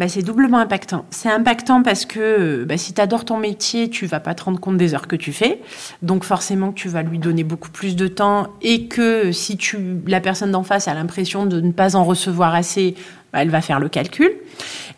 [0.00, 1.04] Bah, c'est doublement impactant.
[1.10, 4.58] C'est impactant parce que bah, si tu adores ton métier, tu vas pas te rendre
[4.58, 5.60] compte des heures que tu fais.
[6.00, 9.58] Donc forcément, tu vas lui donner beaucoup plus de temps et que si
[10.06, 12.94] la personne d'en face a l'impression de ne pas en recevoir assez,
[13.34, 14.30] bah, elle va faire le calcul.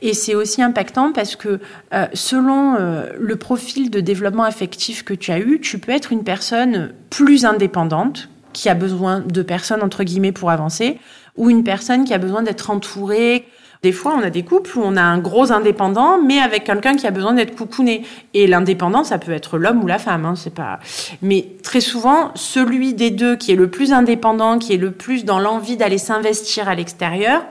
[0.02, 1.58] Et c'est aussi impactant parce que
[1.92, 6.12] euh, selon euh, le profil de développement affectif que tu as eu, tu peux être
[6.12, 11.00] une personne plus indépendante qui a besoin de personnes entre guillemets pour avancer
[11.36, 13.46] ou une personne qui a besoin d'être entourée
[13.82, 16.94] des fois, on a des couples où on a un gros indépendant, mais avec quelqu'un
[16.94, 18.04] qui a besoin d'être coucouné.
[18.32, 20.78] Et l'indépendant, ça peut être l'homme ou la femme, hein, c'est pas.
[21.20, 25.24] Mais très souvent, celui des deux qui est le plus indépendant, qui est le plus
[25.24, 27.42] dans l'envie d'aller s'investir à l'extérieur,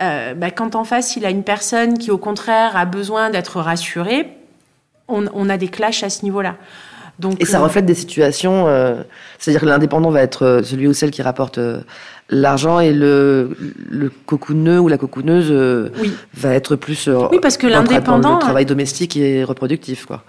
[0.00, 3.60] euh, bah, quand en face il a une personne qui au contraire a besoin d'être
[3.60, 4.36] rassurée,
[5.06, 6.56] on, a des clashs à ce niveau-là.
[7.18, 9.02] Donc, et ça euh, reflète des situations, euh,
[9.38, 11.58] c'est-à-dire que l'indépendant va être celui ou celle qui rapporte
[12.32, 13.56] l'argent et le,
[13.90, 15.90] le cocouneux ou la cocouneuse euh,
[16.34, 20.24] va être plus euh, oui, parce que l'indépendant le travail domestique et reproductif quoi.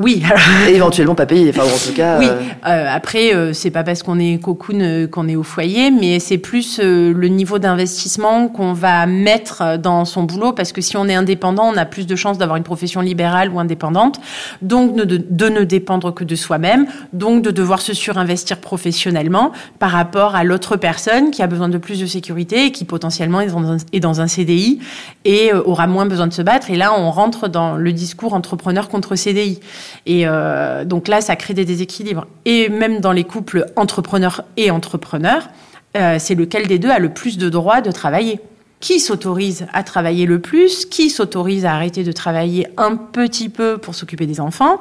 [0.00, 0.22] Oui.
[0.68, 1.50] Et éventuellement pas payé.
[1.50, 2.18] Enfin, en tout cas.
[2.18, 2.26] Oui.
[2.26, 5.90] Euh, euh après, euh, c'est pas parce qu'on est cocoon euh, qu'on est au foyer,
[5.90, 10.96] mais c'est plus le niveau d'investissement qu'on va mettre dans son boulot, parce que si
[10.96, 14.20] on est indépendant, on a plus de chances d'avoir une profession libérale ou indépendante,
[14.62, 19.90] donc de, de ne dépendre que de soi-même, donc de devoir se surinvestir professionnellement par
[19.90, 23.48] rapport à l'autre personne qui a besoin de plus de sécurité et qui potentiellement est
[23.48, 24.78] dans un, est dans un CDI
[25.26, 26.70] et aura moins besoin de se battre.
[26.70, 29.60] Et là, on rentre dans le discours entrepreneur contre CDI.
[30.06, 32.26] Et euh, donc là, ça crée des déséquilibres.
[32.44, 35.48] Et même dans les couples entrepreneurs et entrepreneurs,
[35.96, 38.40] euh, c'est lequel des deux a le plus de droits de travailler?
[38.80, 43.76] Qui s'autorise à travailler le plus, qui s'autorise à arrêter de travailler un petit peu
[43.76, 44.80] pour s'occuper des enfants?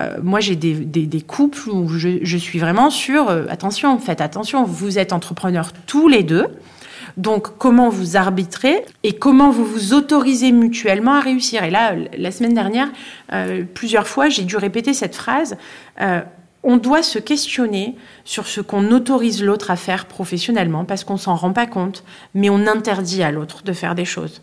[0.00, 4.98] Euh, moi, j'ai des, couples où je, je suis vraiment sur, attention, faites attention, vous
[4.98, 6.46] êtes entrepreneurs tous les deux.
[7.18, 11.64] Donc, comment vous arbitrez et comment vous vous autorisez mutuellement à réussir?
[11.64, 12.88] Et là, la semaine dernière,
[13.32, 15.56] euh, plusieurs fois, j'ai dû répéter cette phrase.
[16.00, 16.20] Euh,
[16.62, 21.34] on doit se questionner sur ce qu'on autorise l'autre à faire professionnellement parce qu'on s'en
[21.34, 22.04] rend pas compte,
[22.34, 24.40] mais on interdit à l'autre de faire des choses.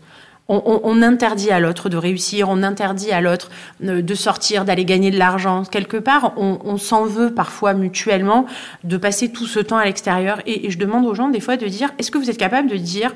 [0.48, 3.50] On, interdit à l'autre de réussir, on interdit à l'autre
[3.84, 5.64] euh, de sortir, d'aller gagner de l'argent.
[5.64, 8.46] Quelque part, on, s'en veut parfois mutuellement
[8.84, 10.40] de passer tout ce temps à l'extérieur.
[10.46, 12.76] Et, je demande aux gens des fois de dire, est-ce que vous êtes capable de
[12.76, 13.12] dire,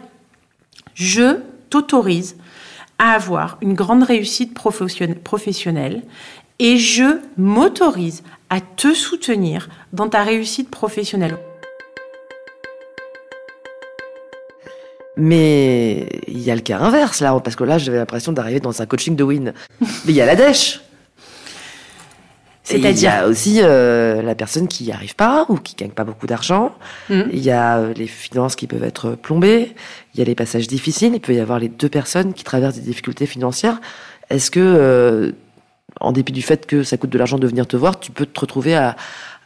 [0.95, 1.37] je
[1.71, 2.37] t'autorise
[2.99, 6.03] à avoir une grande réussite professionnelle
[6.59, 11.39] et je m'autorise à te soutenir dans ta réussite professionnelle?
[15.17, 18.81] Mais il y a le cas inverse là, parce que là, j'avais l'impression d'arriver dans
[18.81, 19.53] un coaching de win.
[19.81, 20.81] Mais il y a la dèche.
[22.63, 25.91] C'est-à-dire Il y a aussi euh, la personne qui n'y arrive pas ou qui gagne
[25.91, 26.73] pas beaucoup d'argent.
[27.09, 27.23] Hmm.
[27.33, 29.75] Il y a euh, les finances qui peuvent être plombées.
[30.15, 31.13] Il y a les passages difficiles.
[31.15, 33.81] Il peut y avoir les deux personnes qui traversent des difficultés financières.
[34.29, 35.33] Est-ce que, euh,
[36.01, 38.27] en dépit du fait que ça coûte de l'argent de venir te voir, tu peux
[38.27, 38.95] te retrouver à,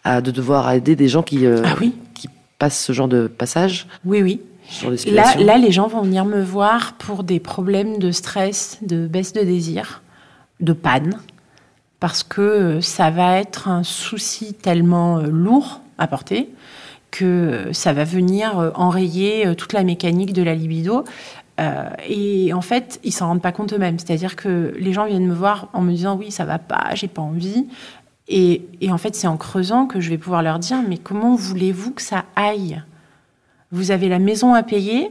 [0.05, 1.95] à de devoir aider des gens qui, ah oui.
[2.15, 3.87] qui passent ce genre de passage?
[4.05, 4.41] Oui, oui.
[5.07, 9.33] Là, là, les gens vont venir me voir pour des problèmes de stress, de baisse
[9.33, 10.03] de désir,
[10.61, 11.19] de panne,
[12.01, 16.51] parce que ça va être un souci tellement euh, lourd à porter
[17.11, 21.05] que ça va venir euh, enrayer euh, toute la mécanique de la libido.
[22.09, 23.99] et en fait, ils s'en rendent pas compte eux-mêmes.
[23.99, 27.09] C'est-à-dire que les gens viennent me voir en me disant oui, ça va pas, j'ai
[27.09, 27.69] pas envie.
[28.27, 31.37] Et, et en fait, c'est en creusant que je vais pouvoir leur dire mais comment
[31.37, 32.83] voulez-vous que ça aille?
[33.75, 35.11] Vous avez la maison à payer.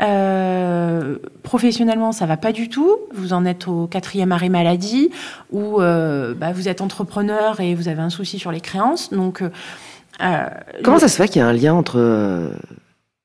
[0.00, 2.96] Euh, professionnellement, ça va pas du tout.
[3.12, 5.10] Vous en êtes au quatrième arrêt maladie,
[5.50, 9.10] ou euh, bah, vous êtes entrepreneur et vous avez un souci sur les créances.
[9.10, 10.48] Donc, euh,
[10.84, 12.52] comment ça se fait qu'il y a un lien entre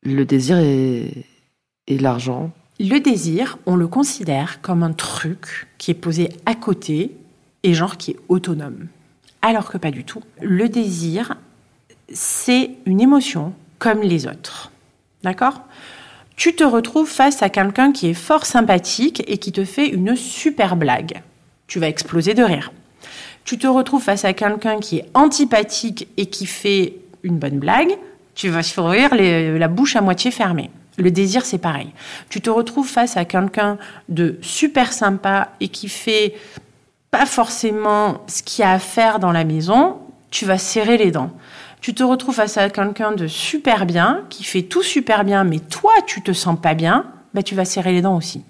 [0.04, 1.26] le désir et,
[1.88, 2.52] et l'argent?
[2.80, 7.16] Le désir, on le considère comme un truc qui est posé à côté
[7.64, 8.88] et genre qui est autonome,
[9.42, 10.22] alors que pas du tout.
[10.42, 11.36] Le désir,
[12.12, 14.72] c'est une émotion comme les autres.
[15.24, 15.62] D'accord?
[16.36, 20.16] Tu te retrouves face à quelqu'un qui est fort sympathique et qui te fait une
[20.16, 21.22] super blague.
[21.68, 22.72] Tu vas exploser de rire.
[23.44, 27.98] Tu te retrouves face à quelqu'un qui est antipathique et qui fait une bonne blague.
[28.36, 30.70] Tu vas sourire la bouche à moitié fermée.
[30.98, 31.90] Le désir, c'est pareil.
[32.30, 33.78] Tu te retrouves face à quelqu'un
[34.08, 36.36] de super sympa et qui fait
[37.12, 39.98] pas forcément ce qu'il y a à faire dans la maison.
[40.32, 41.32] Tu vas serrer les dents
[41.82, 45.60] tu te retrouves face à quelqu'un de super bien, qui fait tout super bien, mais
[45.60, 48.44] toi, tu te sens pas bien, bah, tu vas serrer les dents aussi.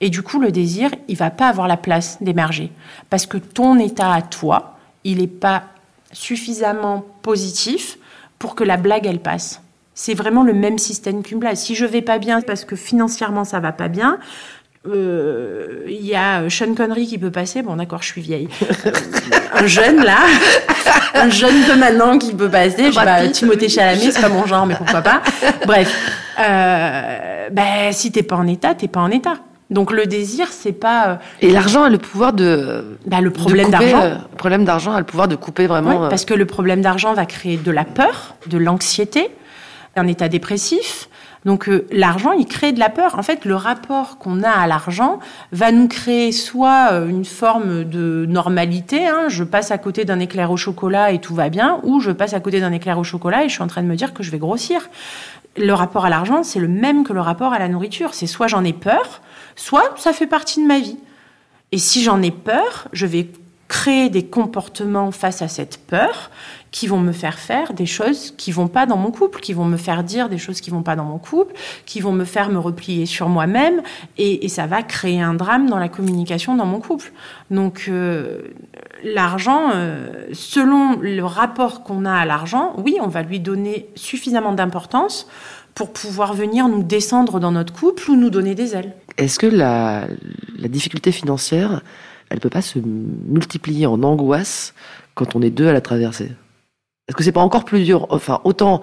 [0.00, 2.70] Et du coup, le désir, il va pas avoir la place d'émerger.
[3.08, 5.64] Parce que ton état à toi, il n'est pas
[6.12, 7.98] suffisamment positif
[8.38, 9.62] pour que la blague, elle passe.
[9.94, 11.56] C'est vraiment le même système qu'une blague.
[11.56, 14.18] Si je vais pas bien parce que financièrement ça va pas bien,
[14.88, 17.62] euh, il y a Sean Connery qui peut passer.
[17.62, 18.48] Bon, d'accord, je suis vieille.
[19.54, 20.18] un jeune, là.
[21.14, 22.92] un jeune de maintenant qui peut passer.
[22.92, 25.22] Je Timothée Chalamet, c'est pas mon genre, mais pourquoi pas.
[25.66, 25.94] Bref.
[26.38, 29.36] Euh, ben, si t'es pas en état, t'es pas en état.
[29.70, 31.08] Donc le désir, c'est pas.
[31.08, 32.98] Euh, Et l'argent a le pouvoir de.
[33.06, 34.02] Bah, le problème d'argent.
[34.02, 36.08] Euh, le problème d'argent a le pouvoir de couper vraiment.
[36.08, 39.28] Parce que le problème d'argent va créer de la peur, de l'anxiété,
[39.96, 41.08] un état dépressif.
[41.46, 43.16] Donc euh, l'argent, il crée de la peur.
[43.16, 45.20] En fait, le rapport qu'on a à l'argent
[45.52, 50.18] va nous créer soit euh, une forme de normalité, hein, je passe à côté d'un
[50.18, 53.04] éclair au chocolat et tout va bien, ou je passe à côté d'un éclair au
[53.04, 54.90] chocolat et je suis en train de me dire que je vais grossir.
[55.56, 58.12] Le rapport à l'argent, c'est le même que le rapport à la nourriture.
[58.12, 59.22] C'est soit j'en ai peur,
[59.54, 60.98] soit ça fait partie de ma vie.
[61.70, 63.28] Et si j'en ai peur, je vais
[63.68, 66.30] créer des comportements face à cette peur
[66.70, 69.64] qui vont me faire faire des choses qui vont pas dans mon couple, qui vont
[69.64, 71.54] me faire dire des choses qui vont pas dans mon couple,
[71.86, 73.82] qui vont me faire me replier sur moi-même,
[74.18, 77.12] et, ça va créer un drame dans la communication dans mon couple.
[77.50, 78.42] Donc euh,
[79.02, 84.52] l'argent, euh, selon le rapport qu'on a à l'argent, oui, on va lui donner suffisamment
[84.52, 85.26] d'importance
[85.74, 88.94] pour pouvoir venir nous descendre dans notre couple ou nous donner des ailes.
[89.18, 90.06] Est-ce que la
[90.68, 91.82] difficulté financière,
[92.30, 94.74] elle peut pas se multiplier en angoisse
[95.14, 96.32] quand on est deux à la traverser
[97.08, 98.06] Est-ce que c'est pas encore plus dur?
[98.10, 98.80] Enfin, autant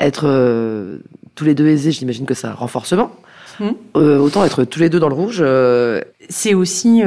[0.00, 0.98] être euh,
[1.34, 3.12] tous les deux aisés, j'imagine que un renforcement.
[3.60, 3.70] Mmh.
[3.96, 5.38] Euh, autant être tous les deux dans le rouge.
[5.40, 6.00] Euh...
[6.28, 7.02] C'est aussi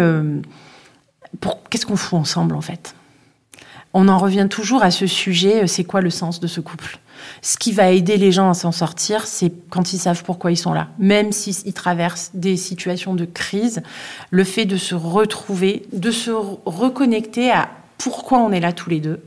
[1.42, 2.96] pour qu'est-ce qu'on fout ensemble en fait?
[3.94, 5.68] On en revient toujours à ce sujet.
[5.68, 7.00] C'est quoi le sens de ce couple?
[7.42, 10.58] Ce qui va aider les gens à s'en sortir, c'est quand ils savent pourquoi ils
[10.58, 10.90] sont là.
[11.00, 13.82] Même s'ils traversent des situations de crise,
[14.32, 19.00] le fait de se retrouver, de se reconnecter à pourquoi on est là tous les
[19.00, 19.22] deux,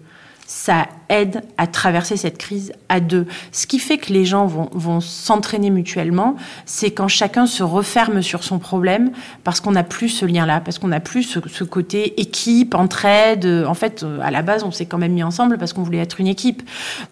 [0.48, 3.26] ça aide à traverser cette crise à deux.
[3.52, 8.22] Ce qui fait que les gens vont, vont s'entraîner mutuellement, c'est quand chacun se referme
[8.22, 9.12] sur son problème,
[9.44, 13.44] parce qu'on n'a plus ce lien-là, parce qu'on n'a plus ce, ce, côté équipe, entraide.
[13.68, 16.18] En fait, à la base, on s'est quand même mis ensemble parce qu'on voulait être
[16.18, 16.62] une équipe.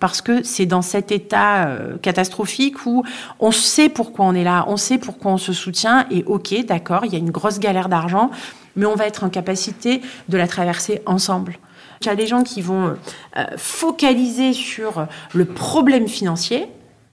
[0.00, 3.04] Parce que c'est dans cet état euh, catastrophique où
[3.38, 7.04] on sait pourquoi on est là, on sait pourquoi on se soutient, et ok, d'accord,
[7.04, 8.30] il y a une grosse galère d'argent,
[8.76, 11.58] mais on va être en capacité de la traverser ensemble.
[12.00, 12.96] Il y a des gens qui vont
[13.36, 16.68] euh, focaliser sur le problème financier,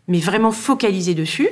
[0.08, 1.50] mais vraiment focaliser dessus,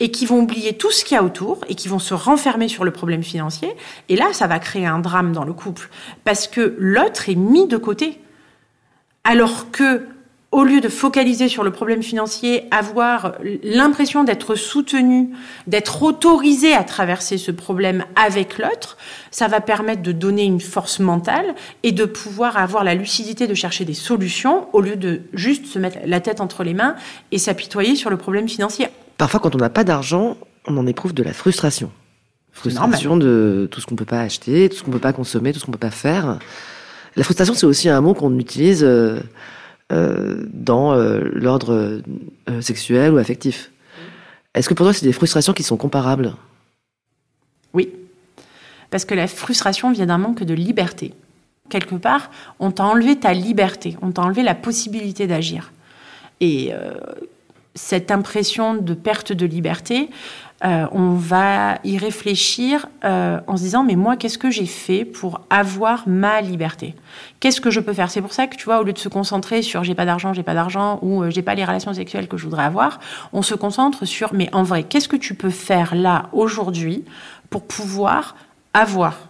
[0.00, 2.68] et qui vont oublier tout ce qu'il y a autour, et qui vont se renfermer
[2.68, 3.76] sur le problème financier.
[4.08, 5.88] Et là, ça va créer un drame dans le couple,
[6.24, 8.20] parce que l'autre est mis de côté.
[9.24, 10.08] Alors que
[10.52, 13.32] au lieu de focaliser sur le problème financier, avoir
[13.64, 15.30] l'impression d'être soutenu,
[15.66, 18.98] d'être autorisé à traverser ce problème avec l'autre,
[19.30, 23.54] ça va permettre de donner une force mentale et de pouvoir avoir la lucidité de
[23.54, 26.96] chercher des solutions au lieu de juste se mettre la tête entre les mains
[27.32, 28.88] et s'apitoyer sur le problème financier.
[29.16, 30.36] Parfois, quand on n'a pas d'argent,
[30.66, 31.90] on en éprouve de la frustration.
[32.52, 35.58] Frustration de tout ce qu'on peut pas acheter, tout ce qu'on peut pas consommer, tout
[35.58, 36.38] ce qu'on peut pas faire.
[37.16, 39.20] La frustration, c'est aussi un mot qu'on utilise euh,
[39.92, 42.00] euh, dans euh, l'ordre
[42.48, 43.70] euh, sexuel ou affectif.
[44.54, 46.34] Est-ce que pour toi, c'est des frustrations qui sont comparables?
[47.74, 47.90] Oui.
[48.90, 51.12] Parce que la frustration vient d'un manque de liberté.
[51.68, 55.72] Quelque part, on t'a enlevé ta liberté, on t'a enlevé la possibilité d'agir.
[56.40, 56.72] Et
[57.74, 60.10] cette impression de perte de liberté,
[60.64, 65.04] euh, on va y réfléchir euh, en se disant mais moi qu'est-ce que j'ai fait
[65.04, 66.94] pour avoir ma liberté?
[67.40, 68.10] Qu'est-ce que je peux faire?
[68.10, 70.32] C'est pour ça que tu vois au lieu de se concentrer sur j'ai pas d'argent,
[70.32, 73.00] j'ai pas d'argent ou euh, j'ai pas les relations sexuelles que je voudrais avoir,
[73.32, 77.04] on se concentre sur mais en vrai qu'est-ce que tu peux faire là aujourd'hui
[77.50, 78.36] pour pouvoir
[78.72, 79.28] avoir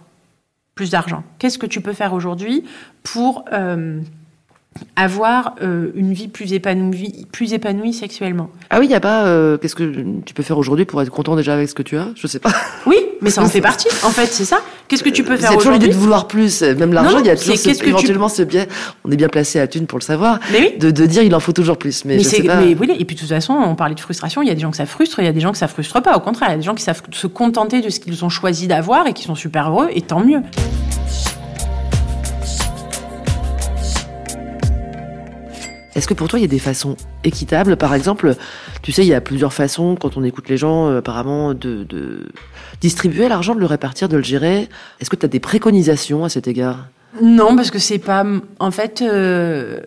[0.75, 1.23] plus d'argent?
[1.39, 2.63] Qu'est-ce que tu peux faire aujourd'hui
[3.03, 3.43] pour
[4.95, 8.49] avoir euh, une vie plus épanouie, plus épanouie sexuellement.
[8.69, 9.25] Ah oui, il n'y a pas.
[9.25, 9.83] Euh, Qu'est-ce que
[10.25, 12.07] tu peux faire aujourd'hui pour être content déjà avec ce que tu as?
[12.15, 12.51] Je sais pas.
[12.85, 13.87] Oui, mais ça en fait partie.
[14.03, 14.59] En fait, c'est ça.
[14.89, 16.61] Qu'est-ce que tu peux faire C'est toujours aujourd'hui l'idée de vouloir plus.
[16.61, 18.67] Même l'argent, il y a toujours ce, que tu- éventuellement ce biais.
[19.05, 20.39] On est bien placé à thune pour le savoir.
[20.51, 20.77] Mais oui.
[20.79, 22.03] De, de dire il en faut toujours plus.
[22.03, 22.57] Mais, Mais, je c'est, sais pas.
[22.57, 24.41] mais oui, et puis de toute façon, on parlait de frustration.
[24.41, 25.69] Il y a des gens que ça frustre, il y a des gens que ça
[25.69, 26.17] frustre pas.
[26.17, 28.29] Au contraire, il y a des gens qui savent se contenter de ce qu'ils ont
[28.29, 30.41] choisi d'avoir et qui sont super heureux, et tant mieux.
[35.95, 37.77] Est-ce que pour toi, il y a des façons équitables?
[37.77, 38.35] Par exemple,
[38.81, 41.85] tu sais, il y a plusieurs façons, quand on écoute les gens, euh, apparemment, de,
[42.81, 44.69] distribuer l'argent, de le répartir, de le gérer.
[44.99, 46.87] Est-ce que tu as des préconisations à cet égard?
[47.21, 48.25] Non, parce que c'est pas.
[48.59, 49.81] En fait, euh,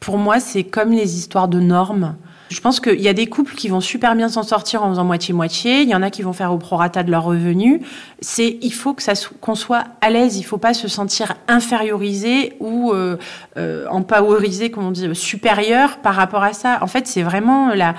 [0.00, 2.16] pour moi, c'est comme les histoires de normes.
[2.48, 5.04] Je pense qu'il y a des couples qui vont super bien s'en sortir en faisant
[5.04, 5.82] moitié-moitié.
[5.82, 7.80] Il y en a qui vont faire au prorata de leurs revenus.
[8.20, 10.38] C'est, il faut que ça, qu'on soit à l'aise.
[10.38, 13.18] Il faut pas se sentir infériorisé ou euh,
[13.56, 16.78] euh, empowerisé, comme on dit, supérieur par rapport à ça.
[16.80, 17.94] En fait, c'est vraiment la,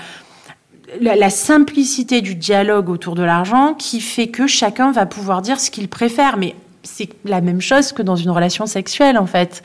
[1.00, 5.70] la, simplicité du dialogue autour de l'argent qui fait que chacun va pouvoir dire ce
[5.70, 6.36] qu'il préfère.
[6.36, 9.62] Mais c'est la même chose que dans une relation sexuelle, en fait.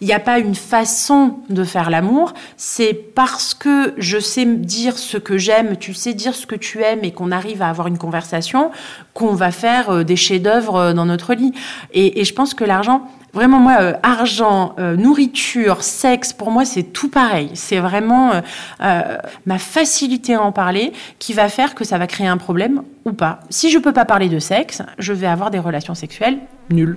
[0.00, 4.96] Il n'y a pas une façon de faire l'amour, c'est parce que je sais dire
[4.96, 7.88] ce que j'aime, tu sais dire ce que tu aimes et qu'on arrive à avoir
[7.88, 8.70] une conversation
[9.12, 11.52] qu'on va faire euh, des chefs-d'œuvre euh, dans notre lit.
[11.92, 13.02] Et, je pense que l'argent,
[13.34, 17.50] Vraiment, moi, euh, argent, nourriture, sexe, pour moi, c'est tout pareil.
[17.52, 18.32] C'est vraiment
[18.80, 23.12] ma facilité à en parler qui va faire que ça va créer un problème ou
[23.12, 23.40] pas.
[23.50, 26.38] Si je peux pas parler de sexe, je vais avoir des relations sexuelles
[26.70, 26.96] nulles.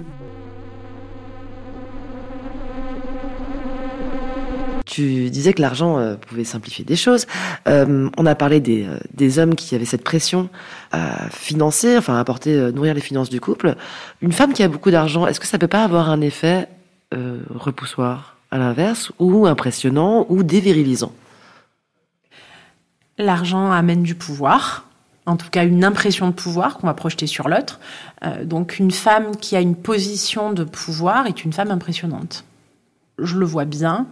[4.86, 7.28] Tu disais que l'argent euh, pouvait simplifier des choses.
[7.68, 10.50] Euh, on a parlé des, euh, des, hommes qui avaient cette pression
[10.92, 13.76] à financer, enfin à nourrir les finances du couple.
[14.22, 16.68] Une femme qui a beaucoup d'argent, est-ce que ça peut pas avoir un effet
[17.54, 21.12] repoussoir à l'inverse, ou impressionnant, ou dévirilisant
[23.18, 24.86] L'argent amène du pouvoir,
[25.26, 27.82] en tout cas une impression de pouvoir qu'on va projeter sur l'autre.
[28.46, 32.46] donc une femme qui a une position de pouvoir est une femme impressionnante.
[33.20, 34.08] Je le vois bien.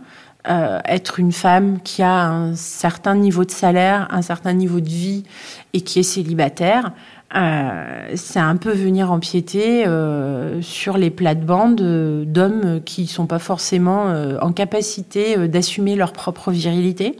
[0.47, 4.87] Euh, être une femme qui a un certain niveau de salaire, un certain niveau de
[4.87, 5.25] vie
[5.73, 6.93] et qui est célibataire,
[7.35, 14.05] euh, c'est un peu venir empiéter euh, sur les plates-bandes d'hommes qui sont pas forcément
[14.41, 17.17] en capacité d'assumer leur propre virilité.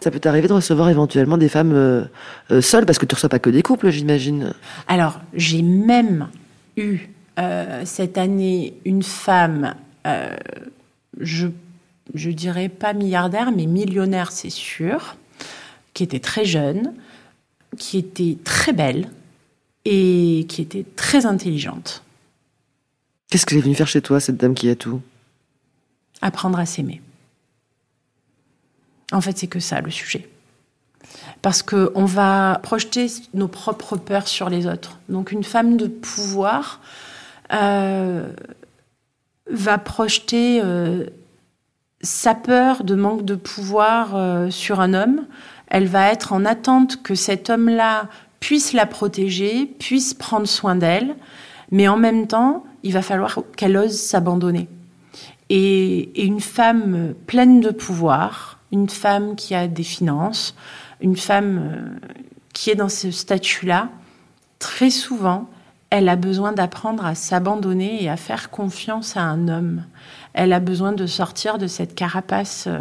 [0.00, 2.06] Ça peut t'arriver de recevoir éventuellement des femmes
[2.60, 4.54] seules parce que tu reçois pas que des couples, j'imagine.
[4.86, 6.28] Alors j'ai même
[6.76, 7.08] eu
[7.82, 9.74] cette année une femme,
[11.20, 11.48] je
[12.14, 15.16] je dirais pas milliardaire, mais millionnaire, c'est sûr,
[15.94, 16.94] qui était très jeune,
[17.78, 19.08] qui était très belle
[19.84, 22.02] et qui était très intelligente.
[23.30, 25.00] Qu'est-ce qu'elle est venue faire chez toi, cette dame qui a tout?
[26.20, 27.00] Apprendre à s'aimer.
[29.10, 30.28] En fait, c'est que ça le sujet.
[31.40, 34.98] Parce qu'on va projeter nos propres peurs sur les autres.
[35.08, 36.80] Donc une femme de pouvoir
[37.52, 38.32] euh,
[39.50, 41.06] va projeter euh,
[42.02, 45.26] sa peur de manque de pouvoir euh, sur un homme,
[45.68, 48.08] elle va être en attente que cet homme-là
[48.40, 51.14] puisse la protéger, puisse prendre soin d'elle,
[51.70, 54.68] mais en même temps, il va falloir qu'elle ose s'abandonner.
[55.48, 60.54] Et, et, une femme pleine de pouvoir, une femme qui a des finances,
[61.00, 62.08] une femme euh,
[62.52, 63.88] qui est dans ce statut-là,
[64.58, 65.48] très souvent,
[65.90, 69.84] elle a besoin d'apprendre à s'abandonner et à faire confiance à un homme.
[70.34, 72.80] Elle a besoin de sortir de cette carapace euh,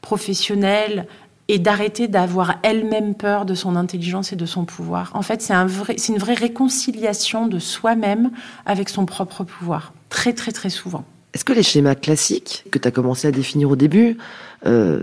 [0.00, 1.06] professionnelle
[1.48, 5.10] et d'arrêter d'avoir elle-même peur de son intelligence et de son pouvoir.
[5.14, 8.30] En fait, c'est un vrai, une vraie réconciliation de soi-même
[8.64, 11.04] avec son propre pouvoir, très très très souvent.
[11.34, 14.18] Est-ce que les schémas classiques que tu as commencé à définir au début,
[14.66, 15.02] euh,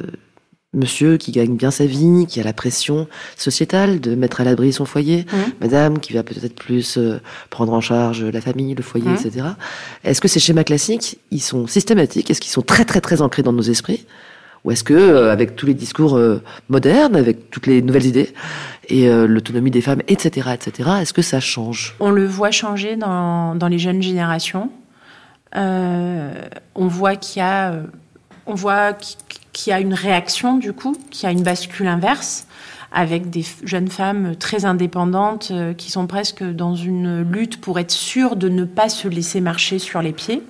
[0.74, 4.72] monsieur qui gagne bien sa vie, qui a la pression sociétale de mettre à l'abri
[4.72, 5.38] son foyer, mmh.
[5.62, 9.16] madame qui va peut-être plus euh, prendre en charge la famille, le foyer, mmh.
[9.16, 9.46] etc.
[10.04, 12.30] Est-ce que ces schémas classiques, ils sont systématiques?
[12.30, 14.06] Est-ce qu'ils sont très très très ancrés dans nos esprits?
[14.66, 18.34] Ou est-ce que, euh, avec tous les discours euh, modernes, avec toutes les nouvelles idées
[18.90, 21.96] et euh, l'autonomie des femmes, etc., etc., est-ce que ça change?
[22.00, 24.70] On le voit changer dans, dans les jeunes générations.
[25.54, 27.74] on voit qu'il y a,
[28.46, 28.94] on voit
[29.54, 32.48] qui a une réaction du coup, qui a une bascule inverse
[32.92, 37.92] avec des jeunes femmes très indépendantes euh, qui sont presque dans une lutte pour être
[37.92, 40.42] sûres de ne pas se laisser marcher sur les pieds.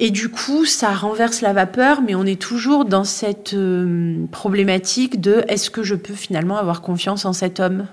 [0.00, 5.20] Et du coup, ça renverse la vapeur, mais on est toujours dans cette euh, problématique
[5.20, 7.86] de est-ce que je peux finalement avoir confiance en cet homme?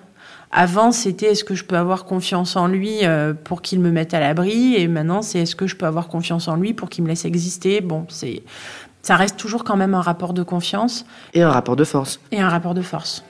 [0.51, 4.13] Avant, c'était est-ce que je peux avoir confiance en lui euh, pour qu'il me mette
[4.13, 7.03] à l'abri, et maintenant, c'est est-ce que je peux avoir confiance en lui pour qu'il
[7.03, 7.79] me laisse exister?
[7.79, 8.43] Bon, c'est
[9.01, 11.05] ça reste toujours quand même un rapport de confiance.
[11.33, 12.19] Et un rapport de force.
[12.31, 13.23] Et un rapport de force.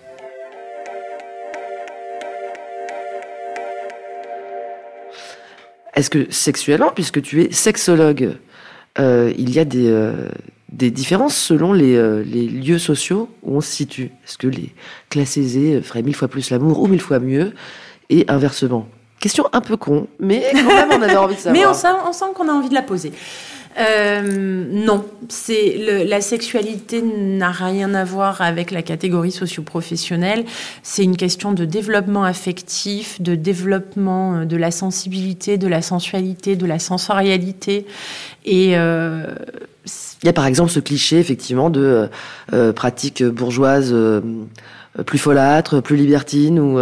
[5.94, 8.38] Est-ce que sexuellement, puisque tu es sexologue,
[9.00, 10.30] euh, il y a des, euh,
[10.72, 14.12] des différences selon les, euh, les, lieux sociaux où on se situe?
[14.26, 14.74] Est-ce que les
[15.10, 17.54] classes aisées feraient mille fois plus l'amour ou mille fois mieux?
[18.10, 18.88] Et inversement
[19.20, 21.54] Question un peu con, mais quand même on avait envie de savoir.
[21.62, 23.14] mais on sent, on sent qu'on a envie de la poser.
[23.80, 30.46] Euh, non, c'est la sexualité n'a rien à voir avec la catégorie socio-professionnelle.
[30.84, 36.56] C'est une question de développement affectif, de développement euh, de la sensibilité, de la sensualité,
[36.56, 37.86] de la sensorialité.
[38.46, 39.28] Et euh,
[40.24, 42.08] il y a par exemple ce cliché effectivement de euh,
[42.54, 44.22] euh pratique bourgeoise euh,
[45.06, 46.78] plus folâtre, plus libertine ou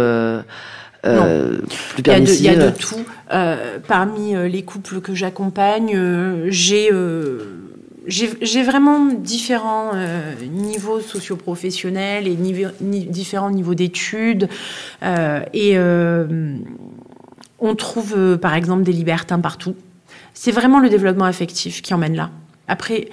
[1.06, 1.58] euh,
[1.94, 2.40] plus permissive.
[2.40, 3.04] Il y, a de, il y a de tout.
[3.32, 6.90] Euh, parmi euh, les couples que j'accompagne, euh, j'ai
[8.06, 14.48] j'ai vraiment différents euh, niveaux socioprofessionnels et différents niveaux d'études.
[15.02, 16.56] Euh, et euh,
[17.58, 19.76] on trouve, par exemple, des libertins partout.
[20.34, 22.30] C'est vraiment le développement affectif qui emmène là.
[22.68, 23.08] Après,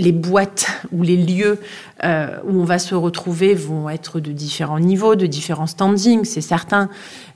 [0.00, 1.58] les boîtes ou les lieux
[2.04, 6.40] euh, où on va se retrouver vont être de différents niveaux, de différents standings, c'est
[6.40, 6.88] certain.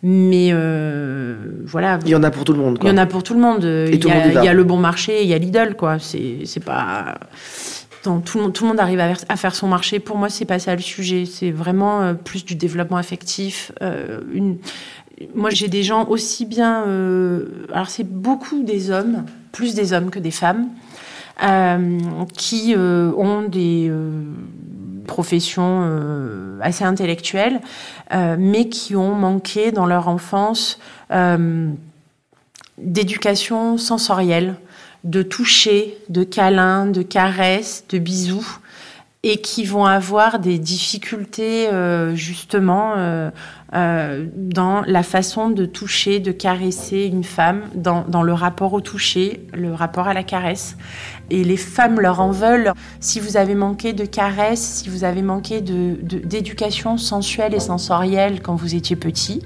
[0.02, 1.98] Mais euh, voilà.
[2.04, 2.78] Il y en a pour tout le monde.
[2.78, 2.88] Quoi.
[2.88, 3.62] Il y en a pour tout le monde.
[3.62, 5.98] il, y a, le bon marché, il y a Lidl, quoi.
[5.98, 7.18] C'est pas.
[8.02, 9.98] tout, le monde, tout le monde arrive à, faire son marché.
[9.98, 11.26] Pour moi, c'est pas ça le sujet.
[11.26, 13.72] C'est vraiment euh, plus du développement affectif.
[14.32, 14.56] une...
[15.34, 16.84] Moi, j'ai des gens aussi bien.
[17.72, 20.68] alors, c'est beaucoup des hommes, plus des hommes que des femmes.
[21.43, 21.99] Euh,
[22.32, 24.22] qui euh, ont des euh,
[25.05, 25.82] professions
[26.62, 27.61] assez intellectuelles,
[28.39, 30.78] mais qui ont manqué dans leur enfance
[32.78, 34.55] d'éducation sensorielle,
[35.05, 38.59] de toucher, de câlins, de caresses, de bisous,
[39.22, 41.68] et qui vont avoir des difficultés
[42.14, 42.95] justement
[43.72, 49.47] dans la façon de toucher, de caresser une femme, dans, dans, le rapport au toucher,
[49.53, 50.78] le rapport à la caresse
[51.31, 52.72] et les femmes leur en veulent.
[53.01, 58.41] Si vous avez manqué de caresses, si vous avez manqué d'éducation de, sensuelle et sensorielle
[58.43, 59.43] quand vous étiez petit,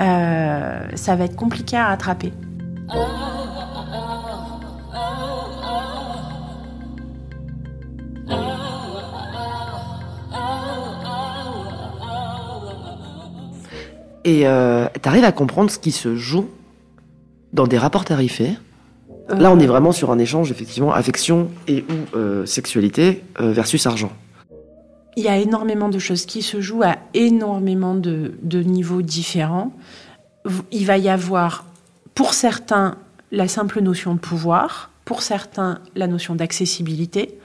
[0.00, 2.32] euh, ça va être compliqué à rattraper.
[14.24, 16.48] Et euh, tu arrives à comprendre ce qui se joue
[17.52, 18.56] dans des rapports tarifés
[19.38, 23.86] Là, on est vraiment sur un échange, effectivement, affection et ou euh, sexualité euh, versus
[23.86, 24.12] argent.
[25.16, 29.72] Il y a énormément de choses qui se jouent à énormément de, niveaux différents.
[30.72, 31.64] Il va y avoir,
[32.14, 32.96] pour certains,
[33.32, 37.38] la simple notion de pouvoir, pour certains, la notion d'accessibilité,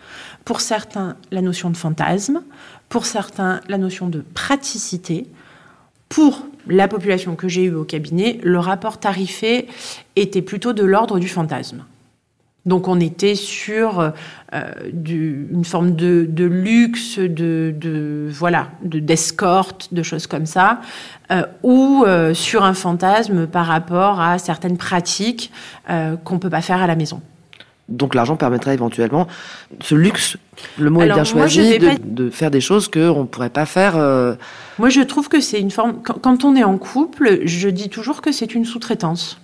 [0.43, 2.43] pour certains, la notion de fantasme,
[2.89, 5.27] pour certains, la notion de praticité.
[6.09, 9.67] Pour la population que j'ai eue au cabinet, le rapport tarifé
[10.15, 11.85] était plutôt de l'ordre du fantasme.
[12.65, 13.99] Donc on était sur
[14.53, 20.81] euh, une forme de, luxe, de, voilà, d'escorte, de choses comme ça,
[21.31, 25.51] euh, ou euh, sur un fantasme par rapport à certaines pratiques
[26.23, 27.21] qu'on peut pas faire à la maison.
[27.87, 29.27] Donc l'argent permettrait éventuellement,
[29.79, 30.37] ce luxe,
[30.79, 33.95] le mot est bien choisi, de, faire des choses qu'on ne pourrait pas faire.
[34.79, 36.01] Moi je trouve que c'est une forme.
[36.01, 39.39] quand on est en couple, je dis toujours que c'est une sous-traitance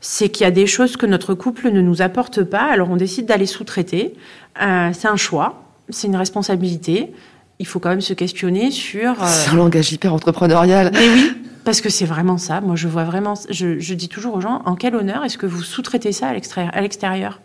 [0.00, 2.96] c'est qu'il y a des choses que notre couple ne nous apporte pas, alors on
[2.96, 4.14] décide d'aller sous-traiter.
[4.62, 7.12] Euh, c'est un choix, c'est une responsabilité.
[7.58, 9.10] Il faut quand même se questionner sur.
[9.22, 10.90] Euh, c'est un langage hyper entrepreneurial.
[10.92, 11.32] Mais oui,
[11.66, 12.62] parce que c'est vraiment ça.
[12.62, 13.34] Moi, je vois vraiment.
[13.50, 17.40] Je, dis toujours aux gens en quel honneur est-ce que vous sous-traitez ça à l'extérieur?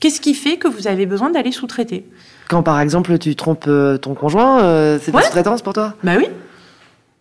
[0.00, 2.06] Qu'est-ce qui fait que vous avez besoin d'aller sous-traiter?
[2.48, 4.58] Quand par exemple tu trompes euh, ton conjoint,
[4.98, 5.94] c'est de la sous-traitance pour toi?
[6.02, 6.26] Bah oui.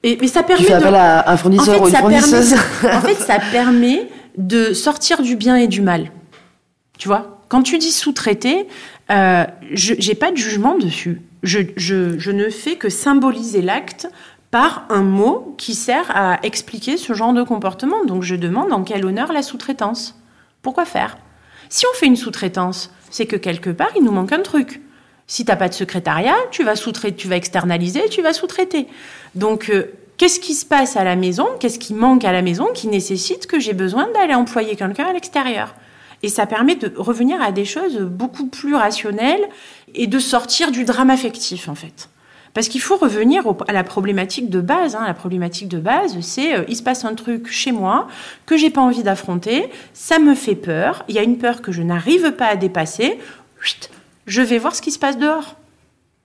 [0.04, 0.64] Et, mais ça permet.
[0.64, 2.54] Tu fais appel à un fournisseur ou une fournisseuse.
[2.84, 6.10] en fait, ça permet de sortir du bien et du mal.
[6.98, 7.42] Tu vois?
[7.50, 8.68] Quand tu dis sous-traiter,
[9.12, 11.22] euh, je n'ai pas de jugement dessus.
[11.44, 14.08] Je, ne fais que symboliser l'acte
[14.52, 18.06] par un mot qui sert à expliquer ce genre de comportement.
[18.06, 20.20] Donc je demande en quel honneur la sous-traitance.
[20.62, 21.18] Pourquoi faire?
[21.70, 24.82] Si on fait une sous-traitance, c'est que quelque part, il nous manque un truc.
[25.28, 28.88] Si tu n'as pas de secrétariat, tu vas sous-traiter, tu vas externaliser, tu vas sous-traiter.
[29.36, 31.48] Donc euh, Qu'est-ce qui se passe à la maison?
[31.62, 35.14] Qu'est-ce qui manque à la maison qui nécessite que j'ai besoin d'aller employer quelqu'un à
[35.14, 35.76] l'extérieur?
[36.24, 39.48] Et ça permet de revenir à des choses beaucoup plus rationnelles
[39.96, 42.10] et de sortir du drame affectif, en fait.
[42.54, 44.96] Parce qu'il faut revenir à la problématique de base.
[44.96, 45.04] Hein.
[45.06, 48.08] La problématique de base, c'est euh, il se passe un truc chez moi
[48.46, 51.72] que j'ai pas envie d'affronter, ça me fait peur, il y a une peur que
[51.72, 53.20] je n'arrive pas à dépasser.
[54.26, 55.56] Je vais voir ce qui se passe dehors.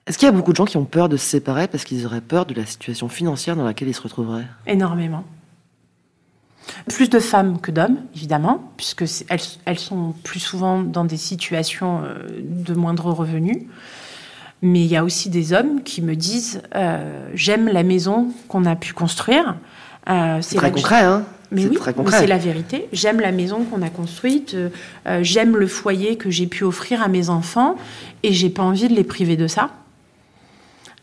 [0.07, 2.05] Est-ce qu'il y a beaucoup de gens qui ont peur de se séparer parce qu'ils
[2.05, 4.45] auraient peur de la situation financière dans laquelle ils se retrouveraient?
[4.67, 5.23] Énormément.
[6.89, 9.05] Plus de femmes que d'hommes, évidemment, puisque
[9.65, 13.67] elles, sont plus souvent dans des situations euh, de moindre revenu.
[14.65, 18.65] Mais il y a aussi des hommes qui me disent euh, J'aime la maison qu'on
[18.65, 19.55] a pu construire.
[20.09, 21.77] Euh, c'est très concret, hein mais oui,
[22.09, 22.89] c'est la vérité.
[22.91, 24.57] J'aime la maison qu'on a construite,
[25.21, 27.75] j'aime le foyer que j'ai pu offrir à mes enfants,
[28.23, 29.69] et j'ai pas envie de les priver de ça.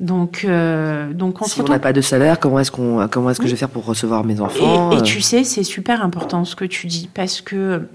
[0.02, 3.46] Donc, euh, donc si on n'a pas de salaire, comment est-ce qu'on, comment est-ce que
[3.46, 6.64] je vais faire pour recevoir mes enfants et, tu sais, c'est super important ce que
[6.64, 7.86] tu dis parce que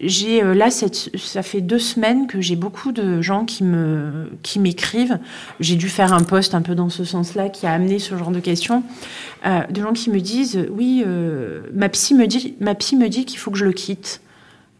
[0.00, 4.58] j'ai euh, là, ça fait deux semaines que j'ai beaucoup de gens qui me, qui
[4.58, 5.18] m'écrivent.
[5.60, 8.30] J'ai dû faire un post un peu dans ce sens-là qui a amené ce genre
[8.30, 8.82] de questions.
[9.46, 11.04] Euh, de gens qui me disent, oui,
[11.72, 14.20] ma psy me dit, ma psy me dit qu'il faut que je le quitte.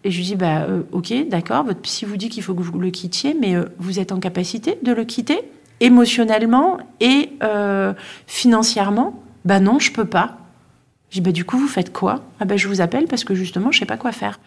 [0.02, 2.62] Et je lui dis, bah, euh, ok, d'accord, votre psy vous dit qu'il faut que
[2.62, 5.40] vous le quittiez, mais euh, vous êtes en capacité de le quitter?
[5.80, 7.92] Émotionnellement et euh,
[8.26, 9.22] financièrement?
[9.44, 10.38] Bah non, je peux pas.
[11.10, 12.22] Je dis, bah du coup, vous faites quoi?
[12.38, 14.40] Ah bah je vous appelle parce que justement, je sais pas quoi faire.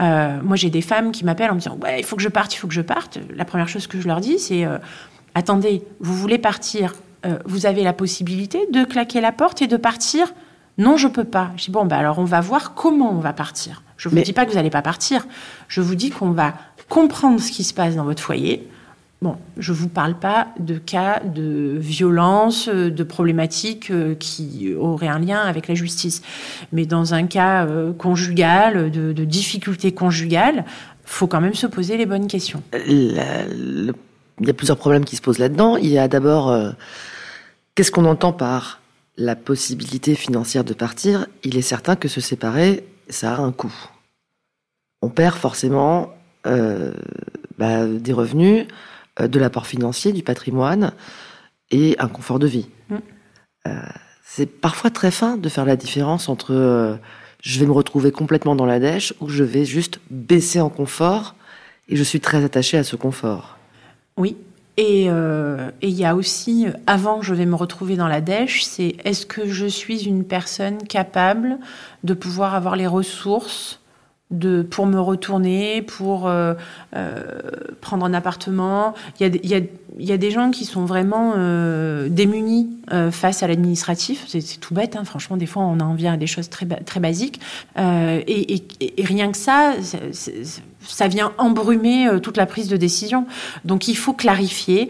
[0.00, 2.28] Euh, moi, j'ai des femmes qui m'appellent en me disant, ouais, il faut que je
[2.28, 3.18] parte, il faut que je parte.
[3.34, 4.78] La première chose que je leur dis, c'est, euh,
[5.34, 6.94] attendez, vous voulez partir,
[7.26, 10.32] euh, vous avez la possibilité de claquer la porte et de partir?
[10.78, 11.52] Non, je peux pas.
[11.56, 13.82] Je dis bon, bah alors on va voir comment on va partir.
[13.96, 15.24] Je vous Mais- dis pas que vous n'allez pas partir.
[15.68, 16.54] Je vous dis qu'on va
[16.88, 18.68] comprendre ce qui se passe dans votre foyer.
[19.22, 25.08] Bon, je vous parle pas de cas de violence, euh, de problématiques euh, qui auraient
[25.08, 26.20] un lien avec la justice.
[26.72, 30.66] Mais dans un cas euh, conjugal, de, de difficulté conjugale,
[31.06, 32.62] faut quand même se poser les bonnes questions.
[32.86, 33.14] Il
[34.40, 35.76] y a plusieurs problèmes qui se posent là-dedans.
[35.78, 36.54] Il y a d'abord,
[37.74, 38.80] qu'est-ce qu'on entend par
[39.16, 41.26] la possibilité financière de partir?
[41.44, 43.74] Il est certain que se séparer, ça a un coût.
[45.02, 46.10] On perd forcément
[46.44, 48.66] bah, des revenus,
[49.20, 50.92] de l'apport financier, du patrimoine
[51.70, 52.68] et un confort de vie.
[52.88, 52.96] Mm.
[53.66, 53.80] Euh,
[54.24, 56.96] c'est parfois très fin de faire la différence entre euh,
[57.40, 61.34] je vais me retrouver complètement dans la dèche ou je vais juste baisser en confort
[61.88, 63.58] et je suis très attachée à ce confort.
[64.16, 64.36] Oui.
[64.76, 68.08] Et euh, et il y a aussi, euh, avant que je vais me retrouver dans
[68.08, 71.58] la dèche, c'est est-ce que je suis une personne capable
[72.02, 73.78] de pouvoir avoir les ressources
[74.70, 76.54] pour me retourner, pour euh,
[76.96, 77.22] euh,
[77.80, 78.94] prendre un appartement.
[79.20, 82.70] Il y, a, des- gens qui sont vraiment euh, démunis
[83.10, 84.24] face à l'administratif.
[84.28, 85.04] C'est tout bête, hein.
[85.04, 87.40] franchement, des fois on en vient à des choses très, ba- très basiques.
[87.76, 88.64] Et,
[88.98, 89.74] rien que ça,
[90.80, 93.26] ça vient embrumer toute la prise de décision.
[93.64, 94.88] Donc il faut clarifier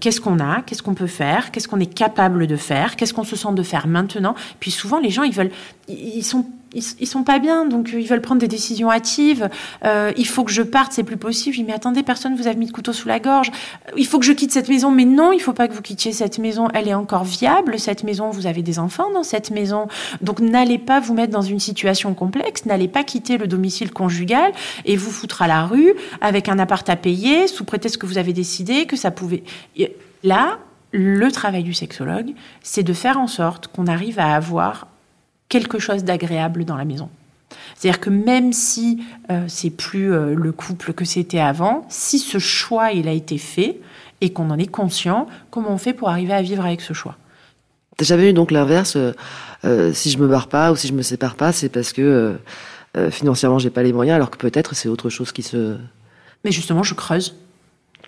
[0.00, 3.24] qu'est-ce qu'on a, qu'est-ce qu'on peut faire, qu'est-ce qu'on est capable de faire, qu'est-ce qu'on
[3.24, 4.34] se sent de faire maintenant.
[4.58, 5.52] Puis souvent les gens ils veulent,
[5.88, 9.48] ils sont ils, ils sont pas bien, donc euh, ils veulent prendre des décisions hâtives.
[9.84, 11.54] Euh, il faut que je parte, c'est plus possible.
[11.54, 13.50] Je dis mais attendez, personne vous a mis de couteau sous la gorge.
[13.96, 16.12] Il faut que je quitte cette maison, mais non, il faut pas que vous quittiez
[16.12, 16.68] cette maison.
[16.74, 18.30] Elle est encore viable cette maison.
[18.30, 19.88] Vous avez des enfants dans cette maison,
[20.20, 22.66] donc n'allez pas vous mettre dans une situation complexe.
[22.66, 24.52] N'allez pas quitter le domicile conjugal
[24.84, 28.18] et vous foutre à la rue avec un appart à payer sous prétexte que vous
[28.18, 29.42] avez décidé que ça pouvait.
[30.22, 30.58] Là,
[30.92, 34.88] le travail du sexologue, c'est de faire en sorte qu'on arrive à avoir
[35.50, 37.10] quelque chose d'agréable dans la maison.
[37.74, 42.38] C'est-à-dire que même si euh, c'est plus euh, le couple que c'était avant, si ce
[42.38, 43.80] choix il a été fait
[44.22, 47.16] et qu'on en est conscient, comment on fait pour arriver à vivre avec ce choix?
[47.96, 49.12] T'as jamais eu donc l'inverse euh,
[49.64, 52.38] euh, Si je me barre pas ou si je me sépare pas, c'est parce que
[53.10, 55.76] financièrement j'ai pas les moyens, alors que peut-être c'est autre chose qui se
[56.44, 57.36] Mais justement, je creuse,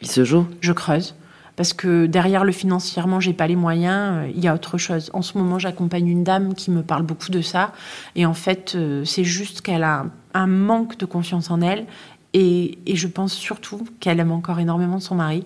[0.01, 0.47] qui se joue.
[0.61, 1.15] je creuse.
[1.57, 5.11] Parce que derrière le financièrement, j'ai pas les moyens, euh, il y a autre chose.
[5.13, 7.73] En ce moment, j'accompagne une dame qui me parle beaucoup de ça.
[8.17, 11.85] Et en fait, euh, c'est juste qu'elle a un, manque de confiance en elle.
[12.33, 15.45] Et, et je pense surtout qu'elle aime encore énormément son mari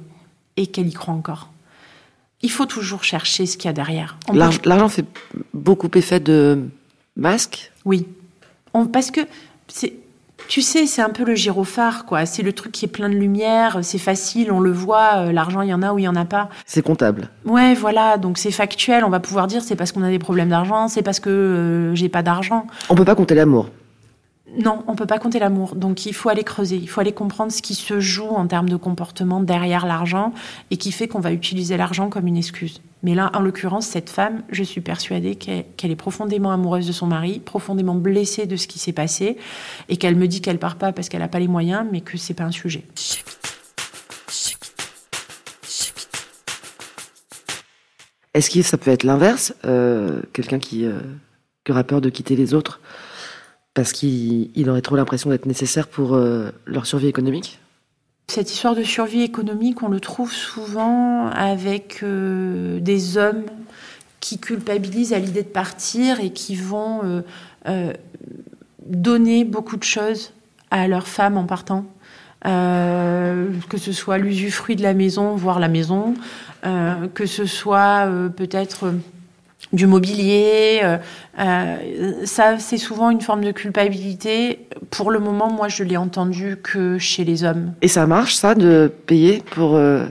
[0.57, 1.51] et qu'elle y croit encore.
[2.43, 4.17] Il faut toujours chercher ce qu'il y a derrière.
[4.29, 5.07] Peut- L'argent fait
[5.53, 6.69] beaucoup effet de
[7.17, 7.73] masque?
[7.85, 8.07] Oui.
[8.75, 9.23] On- parce que
[9.67, 9.95] c'est.
[10.49, 12.25] Tu sais, c'est un peu le gyrophare, quoi.
[12.25, 15.63] C'est le truc qui est plein de lumière, c'est facile, on le voit, euh, l'argent,
[15.63, 16.49] il y en a ou il y en a pas.
[16.67, 17.31] C'est comptable.
[17.45, 20.51] Ouais, voilà, donc c'est factuel, on va pouvoir dire c'est parce qu'on a des problèmes
[20.51, 22.67] d'argent, c'est parce que euh, j'ai pas d'argent.
[22.89, 23.71] On peut pas compter l'amour.
[24.59, 25.75] Non, on peut pas compter l'amour.
[25.75, 28.69] Donc il faut aller creuser, il faut aller comprendre ce qui se joue en termes
[28.69, 30.33] de comportement derrière l'argent
[30.71, 32.81] et qui fait qu'on va utiliser l'argent comme une excuse.
[33.07, 37.07] Mais là, en l'occurrence, cette femme, je suis persuadée qu'elle est profondément amoureuse de son
[37.07, 39.37] mari, profondément blessée de ce qui s'est passé
[39.89, 42.19] et qu'elle me dit qu'elle part pas parce qu'elle a pas les moyens, mais que
[42.19, 42.83] c'est pas un sujet.
[48.35, 50.99] Est-ce que ça peut être l'inverse euh, Quelqu'un qui, euh,
[51.65, 52.81] qui aura peur de quitter les autres
[53.73, 57.61] parce qu'il il aurait trop l'impression d'être nécessaire pour euh, leur survie économique?
[58.29, 63.45] Cette histoire de survie économique, on le trouve souvent avec euh, des hommes
[64.19, 67.21] qui culpabilisent à l'idée de partir et qui vont euh,
[67.69, 67.93] euh,
[68.85, 70.33] donner beaucoup de choses
[70.73, 71.87] à leur femme en partant.
[72.43, 76.15] Que ce soit l'usufruit de la maison, voire la maison,
[76.63, 78.93] que ce soit peut-être
[79.73, 80.81] du mobilier.
[80.85, 80.99] euh,
[81.39, 84.69] euh, ça, c'est souvent une forme de culpabilité.
[84.91, 87.73] Pour le moment, moi, je l'ai entendu que chez les hommes.
[87.83, 89.75] Et ça marche, ça, de payer pour...
[89.77, 90.07] euh,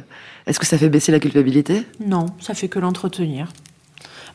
[0.45, 1.85] Est-ce que ça fait baisser la culpabilité?
[2.05, 3.47] Non, ça fait que l'entretenir.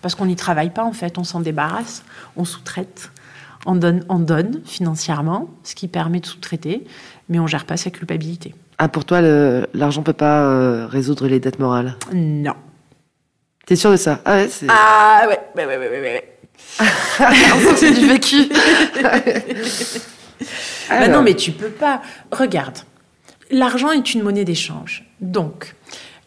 [0.03, 2.05] Parce qu'on n'y travaille pas, en fait, on s'en débarrasse,
[2.37, 3.11] on sous-traite,
[3.67, 6.85] on donne, on donne financièrement, ce qui permet de sous-traiter,
[7.29, 8.55] mais on gère pas sa culpabilité.
[8.79, 11.97] Ah, pour toi, l'argent peut pas euh, résoudre les dettes morales?
[12.15, 12.55] Non.
[13.71, 14.67] T'es sûr de ça Ah ouais, c'est...
[14.69, 16.25] Ah ouais, ouais, ouais, ouais, ouais, ouais.
[17.95, 18.49] Du vécu
[20.91, 22.03] Bah non, mais tu peux pas.
[22.33, 22.79] Regarde,
[23.53, 25.05] l'argent est une monnaie d'échange.
[25.21, 25.77] Donc,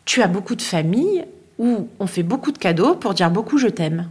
[0.06, 1.26] tu as beaucoup de familles
[1.60, 4.08] où on fait beaucoup de cadeaux pour dire beaucoup je t'aime.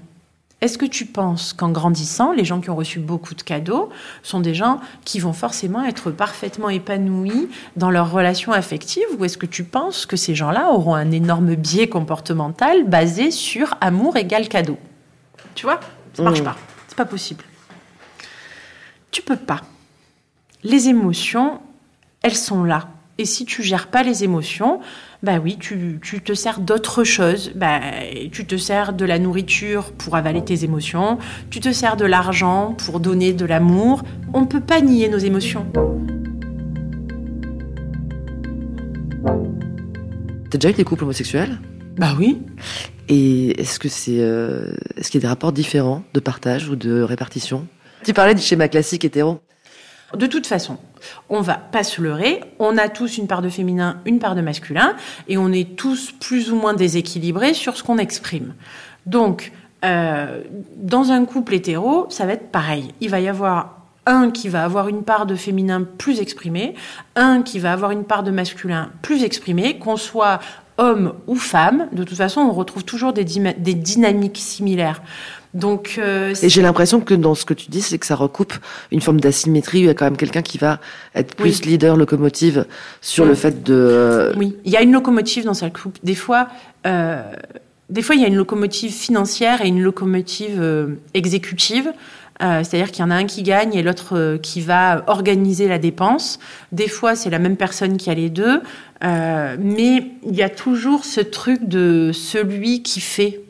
[0.63, 3.91] Est-ce que tu penses qu'en grandissant, les gens qui ont reçu beaucoup de cadeaux
[4.23, 9.37] sont des gens qui vont forcément être parfaitement épanouis dans leur relation affective ou est-ce
[9.37, 14.49] que tu penses que ces gens-là auront un énorme biais comportemental basé sur amour égal
[14.49, 14.79] cadeau?
[15.57, 15.81] Tu vois?
[16.15, 16.45] Ça marche Mmh.
[16.45, 16.57] pas.
[16.87, 17.45] C'est pas possible.
[19.11, 19.63] Tu peux pas.
[20.63, 21.61] Les émotions,
[22.23, 22.89] elles sont là.
[23.19, 24.81] Et si tu gères pas les émotions,
[25.23, 27.53] bah oui, tu, tu te sers d'autre chose.
[27.55, 27.81] Bah,
[28.33, 31.19] tu te sers de la nourriture pour avaler tes émotions.
[31.49, 34.03] Tu te sers de l'argent pour donner de l'amour.
[34.35, 35.65] On ne peut pas nier nos émotions.
[40.51, 41.57] T'as déjà eu des couples homosexuels?
[41.97, 42.43] Bah oui.
[43.09, 46.75] Et est-ce que c'est, euh, est-ce qu'il y a des rapports différents de partage ou
[46.75, 47.69] de répartition?
[48.03, 49.41] Tu parlais du schéma classique hétéro.
[50.17, 50.79] De toute façon,
[51.29, 52.41] on va pas se leurrer.
[52.59, 54.95] On a tous une part de féminin, une part de masculin,
[55.29, 58.55] et on est tous plus ou moins déséquilibrés sur ce qu'on exprime.
[59.07, 59.53] Donc,
[59.85, 60.43] euh,
[60.77, 62.95] dans un couple hétéro, ça va être pareil.
[63.01, 66.75] Il va y avoir un qui va avoir une part de féminin plus exprimée,
[67.15, 70.41] un qui va avoir une part de masculin plus exprimée, qu'on soit
[70.83, 71.89] homme ou femme.
[71.93, 75.01] De toute façon, on retrouve toujours des, dynamiques similaires.
[75.55, 78.55] Donc, euh, Et j'ai l'impression que dans ce que tu dis, c'est que ça recoupe
[78.91, 79.81] une forme d'asymétrie.
[79.81, 80.81] Il y a quand même quelqu'un qui va
[81.15, 81.71] être plus Oui.
[81.71, 82.67] leader, locomotive
[83.01, 84.33] sur le fait de.
[84.37, 85.99] Oui, il y a une locomotive dans cette coupe.
[86.03, 86.49] Des fois,
[86.87, 87.23] euh,
[87.91, 91.93] des fois, il y a une locomotive financière et une locomotive euh, exécutive.
[92.43, 95.69] Euh, C'est-à-dire qu'il y en a un qui gagne et l'autre euh, qui va organiser
[95.69, 96.39] la dépense.
[96.73, 98.63] Des fois, c'est la même personne qui a les deux.
[99.05, 103.41] Euh, mais il y a toujours ce truc de celui qui fait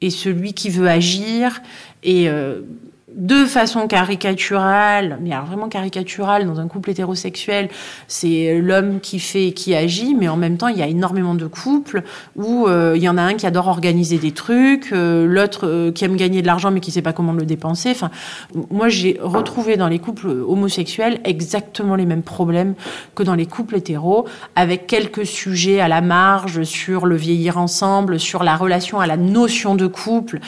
[0.00, 1.60] et celui qui veut agir.
[2.02, 2.30] Et
[3.14, 7.68] de façon caricaturale, mais alors vraiment caricaturale dans un couple hétérosexuel,
[8.06, 11.34] c'est l'homme qui fait et qui agit, mais en même temps, il y a énormément
[11.34, 12.02] de couples
[12.36, 15.92] où euh, il y en a un qui adore organiser des trucs, euh, l'autre euh,
[15.92, 17.90] qui aime gagner de l'argent mais qui sait pas comment le dépenser.
[17.90, 18.10] Enfin,
[18.70, 22.74] moi, j'ai retrouvé dans les couples homosexuels exactement les mêmes problèmes
[23.14, 28.20] que dans les couples hétéros, avec quelques sujets à la marge sur le vieillir ensemble,
[28.20, 30.40] sur la relation à la notion de couple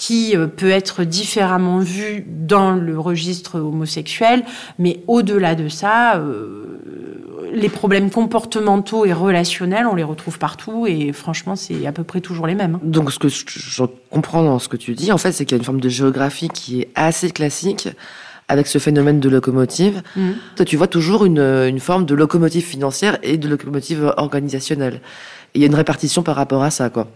[0.00, 4.44] qui euh, peut être différemment vu dans le registre homosexuel,
[4.78, 6.80] mais au-delà de ça, euh,
[7.52, 12.22] les problèmes comportementaux et relationnels, on les retrouve partout et franchement, c'est à peu près
[12.22, 12.76] toujours les mêmes.
[12.76, 12.80] hein.
[12.82, 15.58] Donc, ce que je, comprends dans ce que tu dis, en fait, c'est qu'il y
[15.58, 17.90] a une forme de géographie qui est assez classique
[18.48, 20.02] avec ce phénomène de locomotive.
[20.16, 20.34] Mhm.
[20.56, 25.02] Toi, tu vois toujours une, une forme de locomotive financière et de locomotive organisationnelle.
[25.52, 27.06] Et il y a une répartition par rapport à ça, quoi.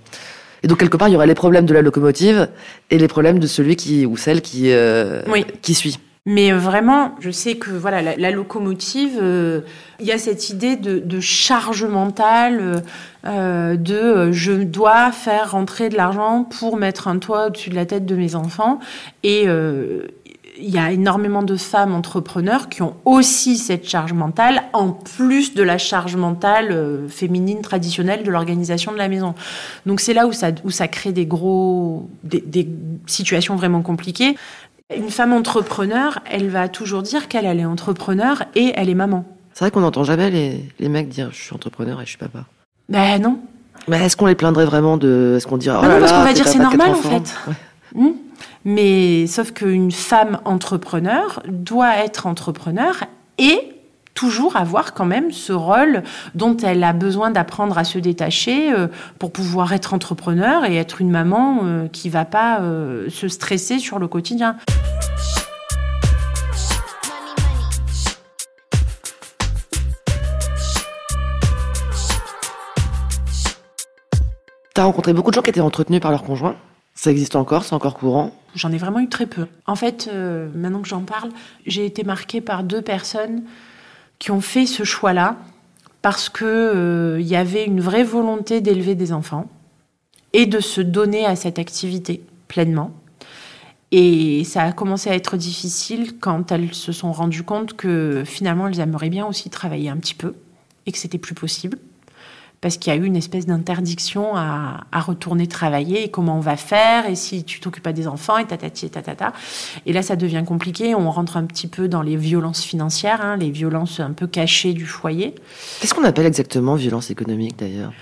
[0.64, 2.48] Et donc, quelque part, il y aurait les problèmes de la locomotive
[2.90, 5.44] et les problèmes de celui qui, ou celle qui, euh, Oui.
[5.60, 5.98] qui suit.
[6.24, 9.60] Mais euh, vraiment, je sais que voilà, la, la locomotive, euh,
[10.00, 12.82] il y a cette idée de, de charge mentale,
[13.26, 17.74] euh, de euh, je dois faire rentrer de l'argent pour mettre un toit au-dessus de
[17.74, 18.78] la tête de mes enfants.
[19.22, 19.44] Et
[20.64, 25.54] il y a énormément de femmes entrepreneurs qui ont aussi cette charge mentale, en plus
[25.54, 29.34] de la charge mentale euh, féminine traditionnelle de l'organisation de la maison.
[29.84, 32.68] Donc c'est là où ça, où ça crée des gros, des, des
[33.06, 34.36] situations vraiment compliquées.
[34.96, 39.24] Une femme entrepreneur, elle va toujours dire qu'elle elle est entrepreneur et elle est maman.
[39.52, 42.18] C'est vrai qu'on n'entend jamais les, les mecs dire je suis entrepreneur et je suis
[42.18, 42.46] papa.
[42.88, 43.38] Ben non.
[43.86, 46.24] Mais est-ce qu'on les plaindrait vraiment de, est-ce qu'on dirait, oh là non, parce qu'on
[46.24, 47.34] va dire c'est normal en fait.
[47.46, 47.54] Ouais.
[47.94, 48.12] Hmm.
[48.64, 53.04] Mais sauf qu'une femme entrepreneur doit être entrepreneur
[53.36, 53.74] et
[54.14, 56.02] toujours avoir quand même ce rôle
[56.34, 58.86] dont elle a besoin d'apprendre à se détacher euh,
[59.18, 63.78] pour pouvoir être entrepreneur et être une maman euh, qui va pas euh, se stresser
[63.78, 64.56] sur le quotidien.
[74.74, 76.56] T'as rencontré beaucoup de gens qui étaient entretenus par leur conjoint?
[76.94, 78.32] Ça existe encore, c'est encore courant?
[78.54, 79.46] J'en ai vraiment eu très peu.
[79.66, 81.30] En fait, euh, maintenant que j'en parle,
[81.66, 83.42] j'ai été marquée par deux personnes
[84.20, 85.36] qui ont fait ce choix-là
[86.02, 89.48] parce que euh, y avait une vraie volonté d'élever des enfants
[90.32, 92.92] et de se donner à cette activité pleinement.
[93.90, 98.68] Et ça a commencé à être difficile quand elles se sont rendues compte que finalement
[98.68, 100.34] elles aimeraient bien aussi travailler un petit peu
[100.86, 101.78] et que c'était plus possible
[102.64, 106.40] parce qu'il y a eu une espèce d'interdiction à, à retourner travailler et comment on
[106.40, 109.34] va faire et si tu t'occupes pas des enfants et tatati et tatata.
[109.84, 110.94] Et là, ça devient compliqué.
[110.94, 114.72] On rentre un petit peu dans les violences financières, hein, les violences un peu cachées
[114.72, 115.34] du foyer.
[115.78, 117.92] Qu'est-ce qu'on appelle exactement violence économique d'ailleurs?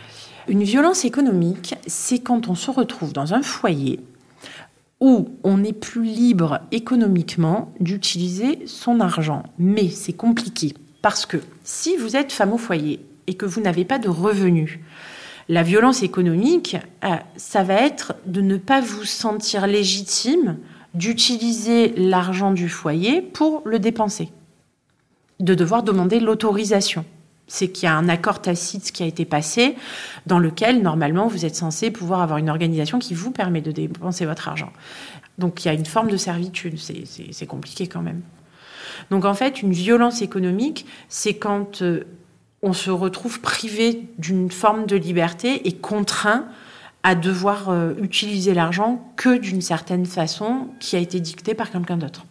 [0.47, 3.99] Une violence économique, c'est quand on se retrouve dans un foyer
[5.01, 9.43] où on n'est plus libre économiquement d'utiliser son argent.
[9.59, 13.85] Mais c'est compliqué parce que si vous êtes femme au foyer et que vous n'avez
[13.85, 14.79] pas de revenus,
[15.49, 20.59] la violence économique, euh, ça va être de ne pas vous sentir légitime
[20.95, 24.31] d'utiliser l'argent du foyer pour le dépenser,
[25.41, 27.05] de devoir demander l'autorisation.
[27.49, 29.75] C'est qu'il y a un accord tacite qui a été passé
[30.27, 34.27] dans lequel, normalement, vous êtes censé pouvoir avoir une organisation qui vous permet de dépenser
[34.27, 34.73] votre argent.
[35.39, 38.21] Donc il y a une forme de servitude, c'est compliqué quand même.
[39.11, 42.05] Donc en fait, une violence économique, c'est quand euh,
[42.63, 46.47] on se retrouve privé d'une forme de liberté et contraint
[47.03, 51.97] à devoir euh, utiliser l'argent que d'une certaine façon qui a été dictée par quelqu'un
[51.97, 52.25] d'autre.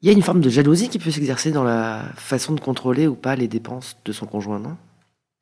[0.00, 3.06] Il y a une forme de jalousie qui peut s'exercer dans la façon de contrôler
[3.06, 4.76] ou pas les dépenses de son conjoint, non?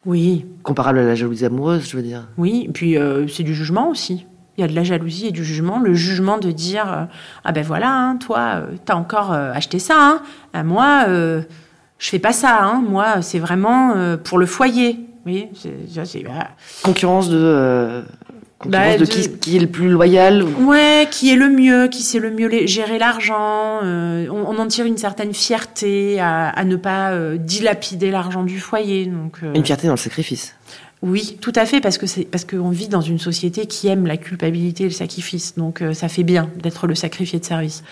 [0.04, 0.46] Oui.
[0.64, 2.26] Comparable à la jalousie amoureuse, je veux dire.
[2.36, 4.26] Oui, et puis euh, c'est du jugement aussi.
[4.56, 5.78] Il y a de la jalousie et du jugement.
[5.78, 7.04] Le jugement de dire euh,
[7.44, 10.20] Ah ben voilà, hein, toi, t'as encore acheté ça.
[10.54, 10.64] Hein.
[10.64, 11.06] moi,
[11.98, 12.58] je fais pas ça.
[12.62, 12.82] Hein.
[12.88, 13.94] Moi, c'est vraiment
[14.24, 15.00] pour le foyer.
[15.26, 16.24] Oui, c'est.
[16.82, 18.04] Concurrence de
[18.66, 22.30] bah, de, Qui, est le plus loyal Ouais, qui est le mieux, qui sait le
[22.30, 23.80] mieux gérer l'argent.
[23.84, 29.06] Euh, on, en tire une certaine fierté à, ne pas euh, dilapider l'argent du foyer.
[29.06, 30.56] Donc, euh, une fierté dans le sacrifice.
[31.02, 34.06] Oui, tout à fait, parce que c'est parce qu'on vit dans une société qui aime
[34.06, 35.54] la culpabilité et le sacrifice.
[35.56, 37.84] Donc ça fait bien d'être le sacrifié de service.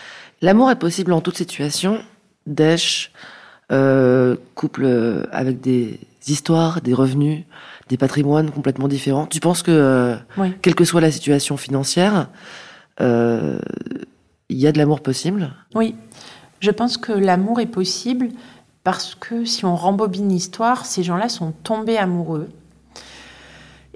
[0.42, 2.00] L'amour est possible en toute situation.
[3.70, 7.44] Dèche, couple avec des histoires, des revenus,
[7.88, 9.26] des patrimoines complètement différents.
[9.26, 10.16] Tu penses que, euh,
[10.62, 12.28] quelle que soit la situation financière,
[13.00, 13.58] euh,
[14.48, 15.52] il y a de l'amour possible?
[15.74, 15.94] Oui,
[16.60, 18.28] je pense que l'amour est possible
[18.82, 22.48] parce que si on rembobine l'histoire, ces gens-là sont tombés amoureux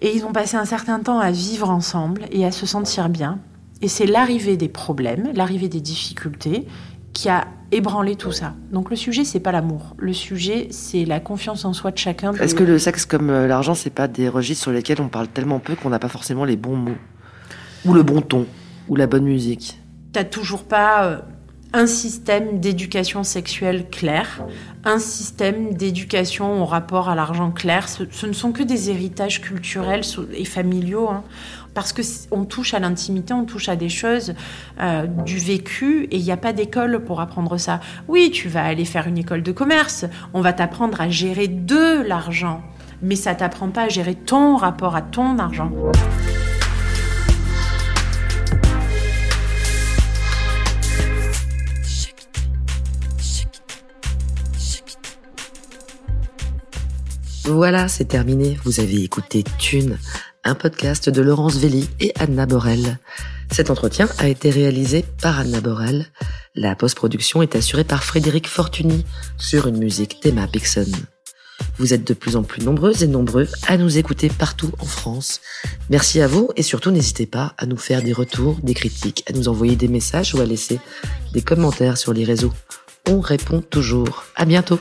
[0.01, 3.39] et ils ont passé un certain temps à vivre ensemble et à se sentir bien.
[3.83, 6.67] Et c'est l'arrivée des problèmes, l'arrivée des difficultés
[7.13, 8.55] qui a ébranlé tout ça.
[8.73, 9.95] Donc le sujet, c'est pas l'amour.
[9.99, 12.33] Le sujet, c'est la confiance en soi de chacun.
[12.35, 15.29] Est-ce que le sexe comme euh, l'argent, c'est pas des registres sur lesquels on parle
[15.29, 16.99] tellement peu qu'on n'a pas forcément les bons mots?
[17.85, 18.47] Ou le bon ton?
[18.89, 19.79] Ou la bonne musique?
[20.13, 21.19] T'as toujours pas euh,
[21.73, 24.45] un système d'éducation sexuelle clair,
[24.85, 27.89] un système d'éducation au rapport à l'argent clair.
[27.89, 30.03] Ce, ne sont que des héritages culturels
[30.33, 31.09] et familiaux.
[31.09, 31.25] Hein
[31.75, 34.35] parce que on touche à l'intimité, on touche à des choses
[34.81, 37.81] euh, du vécu et il n'y a pas d'école pour apprendre ça.
[38.09, 40.05] Oui, tu vas aller faire une école de commerce,
[40.35, 42.63] on va t'apprendre à gérer de l'argent,
[43.03, 45.71] mais ça t'apprend pas à gérer ton rapport à ton argent.
[57.45, 58.59] Voilà, c'est terminé.
[58.65, 59.99] Vous avez écouté Thune
[60.45, 62.99] un podcast de Laurence Velli et Anna Borel.
[63.51, 66.07] Cet entretien a été réalisé par Anna Borel.
[66.55, 69.05] La post-production est assurée par Frédéric Fortuny
[69.39, 70.87] sur une musique d'Emma Pixon.
[71.77, 75.41] Vous êtes de plus en plus nombreuses et nombreux à nous écouter partout en France.
[75.91, 79.33] Merci à vous et surtout n'hésitez pas à nous faire des retours, des critiques, à
[79.33, 80.81] nous envoyer des messages ou à laisser
[81.33, 82.53] des commentaires sur les réseaux.
[83.09, 84.25] On répond toujours.
[84.37, 84.81] À bientôt.